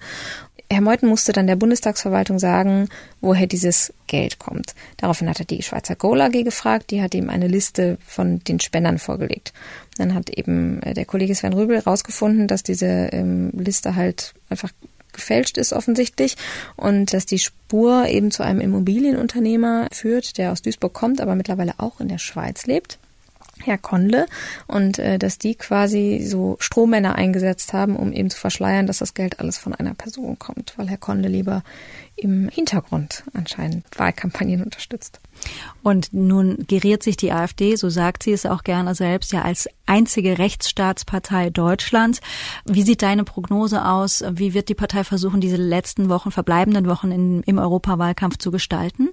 Herr 0.73 0.81
Meuthen 0.81 1.09
musste 1.09 1.31
dann 1.31 1.47
der 1.47 1.55
Bundestagsverwaltung 1.55 2.39
sagen, 2.39 2.89
woher 3.21 3.47
dieses 3.47 3.93
Geld 4.07 4.39
kommt. 4.39 4.75
Daraufhin 4.97 5.29
hat 5.29 5.39
er 5.39 5.45
die 5.45 5.63
Schweizer 5.63 5.95
Goal 5.95 6.21
AG 6.21 6.43
gefragt, 6.43 6.91
die 6.91 7.01
hat 7.01 7.13
ihm 7.13 7.29
eine 7.29 7.47
Liste 7.47 7.97
von 8.05 8.39
den 8.43 8.59
Spendern 8.59 8.97
vorgelegt. 8.97 9.53
Dann 9.97 10.13
hat 10.13 10.29
eben 10.29 10.81
äh, 10.83 10.93
der 10.93 11.05
Kollege 11.05 11.35
Sven 11.35 11.53
Rübel 11.53 11.79
rausgefunden, 11.79 12.47
dass 12.47 12.63
diese 12.63 12.85
ähm, 12.85 13.51
Liste 13.51 13.95
halt 13.95 14.33
einfach 14.49 14.69
gefälscht 15.13 15.57
ist 15.57 15.73
offensichtlich 15.73 16.35
und 16.75 17.13
dass 17.13 17.25
die 17.25 17.39
Spur 17.39 18.07
eben 18.07 18.31
zu 18.31 18.43
einem 18.43 18.59
Immobilienunternehmer 18.59 19.87
führt, 19.91 20.37
der 20.37 20.51
aus 20.51 20.63
Duisburg 20.63 20.93
kommt, 20.93 21.21
aber 21.21 21.35
mittlerweile 21.35 21.75
auch 21.77 21.99
in 21.99 22.07
der 22.07 22.17
Schweiz 22.17 22.65
lebt. 22.65 22.97
Herr 23.63 23.77
Kondle 23.77 24.25
und 24.67 24.99
äh, 24.99 25.17
dass 25.17 25.37
die 25.37 25.55
quasi 25.55 26.25
so 26.25 26.57
Strohmänner 26.59 27.15
eingesetzt 27.15 27.73
haben, 27.73 27.95
um 27.95 28.11
eben 28.11 28.29
zu 28.29 28.39
verschleiern, 28.39 28.87
dass 28.87 28.99
das 28.99 29.13
Geld 29.13 29.39
alles 29.39 29.57
von 29.57 29.73
einer 29.73 29.93
Person 29.93 30.37
kommt, 30.37 30.73
weil 30.77 30.87
Herr 30.89 30.97
Kondle 30.97 31.29
lieber 31.29 31.63
im 32.15 32.49
Hintergrund 32.49 33.23
anscheinend 33.33 33.85
Wahlkampagnen 33.97 34.63
unterstützt. 34.63 35.19
Und 35.81 36.13
nun 36.13 36.65
geriert 36.67 37.03
sich 37.03 37.17
die 37.17 37.31
AfD, 37.31 37.75
so 37.75 37.89
sagt 37.89 38.23
sie 38.23 38.31
es 38.31 38.45
auch 38.45 38.63
gerne 38.63 38.95
selbst, 38.95 39.33
ja 39.33 39.41
als 39.41 39.67
einzige 39.85 40.37
Rechtsstaatspartei 40.37 41.49
Deutschlands. 41.49 42.21
Wie 42.65 42.83
sieht 42.83 43.01
deine 43.01 43.23
Prognose 43.23 43.85
aus? 43.85 44.23
Wie 44.31 44.53
wird 44.53 44.69
die 44.69 44.75
Partei 44.75 45.03
versuchen, 45.03 45.41
diese 45.41 45.57
letzten 45.57 46.09
Wochen, 46.09 46.31
verbleibenden 46.31 46.87
Wochen 46.87 47.11
in, 47.11 47.43
im 47.43 47.57
Europawahlkampf 47.57 48.37
zu 48.37 48.51
gestalten? 48.51 49.09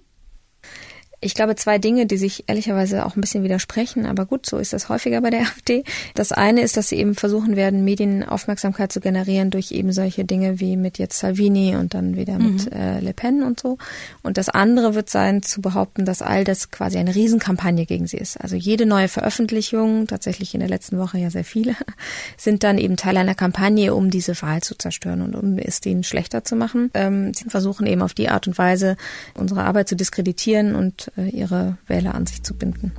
Ich 1.22 1.34
glaube, 1.34 1.54
zwei 1.54 1.78
Dinge, 1.78 2.06
die 2.06 2.16
sich 2.16 2.44
ehrlicherweise 2.46 3.04
auch 3.04 3.14
ein 3.14 3.20
bisschen 3.20 3.44
widersprechen, 3.44 4.06
aber 4.06 4.24
gut, 4.24 4.46
so 4.46 4.56
ist 4.56 4.72
das 4.72 4.88
häufiger 4.88 5.20
bei 5.20 5.28
der 5.28 5.40
AfD. 5.50 5.84
Das 6.14 6.32
eine 6.32 6.62
ist, 6.62 6.78
dass 6.78 6.88
sie 6.88 6.96
eben 6.96 7.14
versuchen 7.14 7.56
werden, 7.56 7.84
Medienaufmerksamkeit 7.84 8.90
zu 8.90 9.00
generieren 9.00 9.50
durch 9.50 9.70
eben 9.70 9.92
solche 9.92 10.24
Dinge 10.24 10.60
wie 10.60 10.76
mit 10.76 10.98
jetzt 10.98 11.18
Salvini 11.18 11.76
und 11.76 11.92
dann 11.92 12.16
wieder 12.16 12.38
mhm. 12.38 12.54
mit 12.54 12.72
äh, 12.72 13.00
Le 13.00 13.12
Pen 13.12 13.42
und 13.42 13.60
so. 13.60 13.76
Und 14.22 14.38
das 14.38 14.48
andere 14.48 14.94
wird 14.94 15.10
sein, 15.10 15.42
zu 15.42 15.60
behaupten, 15.60 16.06
dass 16.06 16.22
all 16.22 16.44
das 16.44 16.70
quasi 16.70 16.96
eine 16.96 17.14
Riesenkampagne 17.14 17.84
gegen 17.84 18.06
sie 18.06 18.16
ist. 18.16 18.40
Also 18.40 18.56
jede 18.56 18.86
neue 18.86 19.08
Veröffentlichung, 19.08 20.06
tatsächlich 20.06 20.54
in 20.54 20.60
der 20.60 20.70
letzten 20.70 20.98
Woche 20.98 21.18
ja 21.18 21.30
sehr 21.30 21.44
viele, 21.44 21.76
sind 22.38 22.64
dann 22.64 22.78
eben 22.78 22.96
Teil 22.96 23.18
einer 23.18 23.34
Kampagne, 23.34 23.94
um 23.94 24.10
diese 24.10 24.40
Wahl 24.40 24.62
zu 24.62 24.74
zerstören 24.74 25.20
und 25.20 25.34
um 25.34 25.58
es 25.58 25.82
denen 25.82 26.02
schlechter 26.02 26.44
zu 26.44 26.56
machen. 26.56 26.90
Ähm, 26.94 27.34
sie 27.34 27.44
versuchen 27.50 27.86
eben 27.86 28.00
auf 28.00 28.14
die 28.14 28.30
Art 28.30 28.46
und 28.46 28.56
Weise, 28.56 28.96
unsere 29.34 29.64
Arbeit 29.64 29.88
zu 29.88 29.96
diskreditieren 29.96 30.74
und 30.74 31.09
äh, 31.16 31.28
ihre 31.28 31.78
Wähler 31.86 32.14
an 32.14 32.26
sich 32.26 32.42
zu 32.42 32.54
binden. 32.54 32.92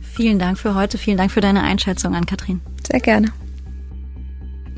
Vielen 0.00 0.38
Dank 0.38 0.58
für 0.58 0.74
heute. 0.74 0.98
Vielen 0.98 1.16
Dank 1.16 1.32
für 1.32 1.40
deine 1.40 1.62
Einschätzung 1.62 2.14
an 2.14 2.26
Katrin. 2.26 2.60
Sehr 2.86 3.00
gerne. 3.00 3.32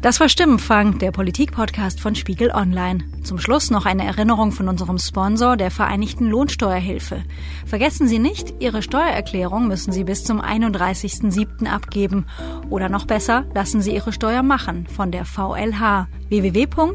Das 0.07 0.21
war 0.21 0.29
Stimmenfang, 0.29 0.99
der 0.99 1.11
Politik-Podcast 1.11 2.01
von 2.01 2.15
Spiegel 2.15 2.53
Online. 2.53 3.03
Zum 3.25 3.39
Schluss 3.39 3.71
noch 3.71 3.87
eine 3.87 4.05
Erinnerung 4.07 4.53
von 4.53 4.69
unserem 4.69 4.99
Sponsor, 4.99 5.57
der 5.57 5.71
Vereinigten 5.71 6.27
Lohnsteuerhilfe. 6.27 7.25
Vergessen 7.65 8.07
Sie 8.07 8.19
nicht, 8.21 8.55
Ihre 8.61 8.83
Steuererklärung 8.83 9.67
müssen 9.67 9.93
Sie 9.93 10.05
bis 10.05 10.23
zum 10.23 10.41
31.07. 10.41 11.67
abgeben. 11.67 12.27
Oder 12.71 12.89
noch 12.89 13.07
besser, 13.07 13.47
lassen 13.55 13.81
Sie 13.81 13.95
Ihre 13.95 14.13
Steuer 14.13 14.43
machen 14.45 14.87
von 14.87 15.11
der 15.11 15.25
VLH 15.25 16.07
www.vlh.de. 16.29 16.89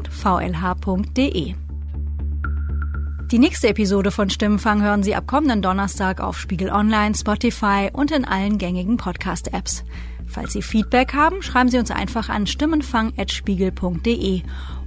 Die 3.32 3.38
nächste 3.38 3.68
Episode 3.68 4.10
von 4.10 4.28
Stimmenfang 4.28 4.82
hören 4.82 5.02
Sie 5.02 5.14
ab 5.14 5.26
kommenden 5.26 5.62
Donnerstag 5.62 6.20
auf 6.20 6.38
Spiegel 6.38 6.68
Online, 6.68 7.14
Spotify 7.14 7.88
und 7.90 8.10
in 8.10 8.26
allen 8.26 8.58
gängigen 8.58 8.98
Podcast-Apps. 8.98 9.84
Falls 10.26 10.52
Sie 10.52 10.60
Feedback 10.60 11.14
haben, 11.14 11.40
schreiben 11.40 11.70
Sie 11.70 11.78
uns 11.78 11.90
einfach 11.90 12.28
an 12.28 12.46
stimmenfang.spiegel.de 12.46 14.42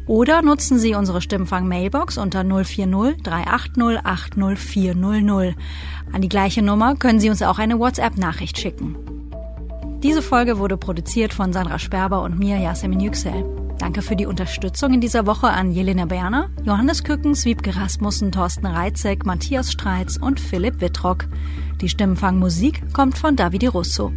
oder 0.05 0.43
nutzen 0.43 0.77
Sie 0.77 0.93
unsere 0.93 1.23
Stimmenfang-Mailbox 1.23 2.19
unter 2.19 2.43
040 2.43 3.23
380 3.23 4.05
80400. 4.05 5.55
An 6.13 6.21
die 6.21 6.29
gleiche 6.29 6.61
Nummer 6.61 6.93
können 6.93 7.19
Sie 7.19 7.31
uns 7.31 7.41
auch 7.41 7.57
eine 7.57 7.79
WhatsApp-Nachricht 7.79 8.59
schicken. 8.59 8.95
Diese 10.03 10.21
Folge 10.21 10.59
wurde 10.59 10.77
produziert 10.77 11.33
von 11.33 11.51
Sandra 11.51 11.79
Sperber 11.79 12.21
und 12.21 12.37
mir, 12.37 12.59
Yasemin 12.59 12.99
Yüksel. 12.99 13.64
Danke 13.77 14.01
für 14.01 14.15
die 14.15 14.25
Unterstützung 14.25 14.93
in 14.93 15.01
dieser 15.01 15.25
Woche 15.25 15.47
an 15.47 15.71
Jelena 15.71 16.05
Berner, 16.05 16.49
Johannes 16.63 17.03
Kückens, 17.03 17.45
Wiebke 17.45 17.75
Rasmussen, 17.75 18.31
Thorsten 18.31 18.65
Reitzek, 18.65 19.25
Matthias 19.25 19.71
Streitz 19.71 20.17
und 20.17 20.39
Philipp 20.39 20.81
Wittrock. 20.81 21.27
Die 21.81 21.89
Stimmenfangmusik 21.89 22.93
kommt 22.93 23.17
von 23.17 23.35
Davide 23.35 23.69
Russo. 23.69 24.11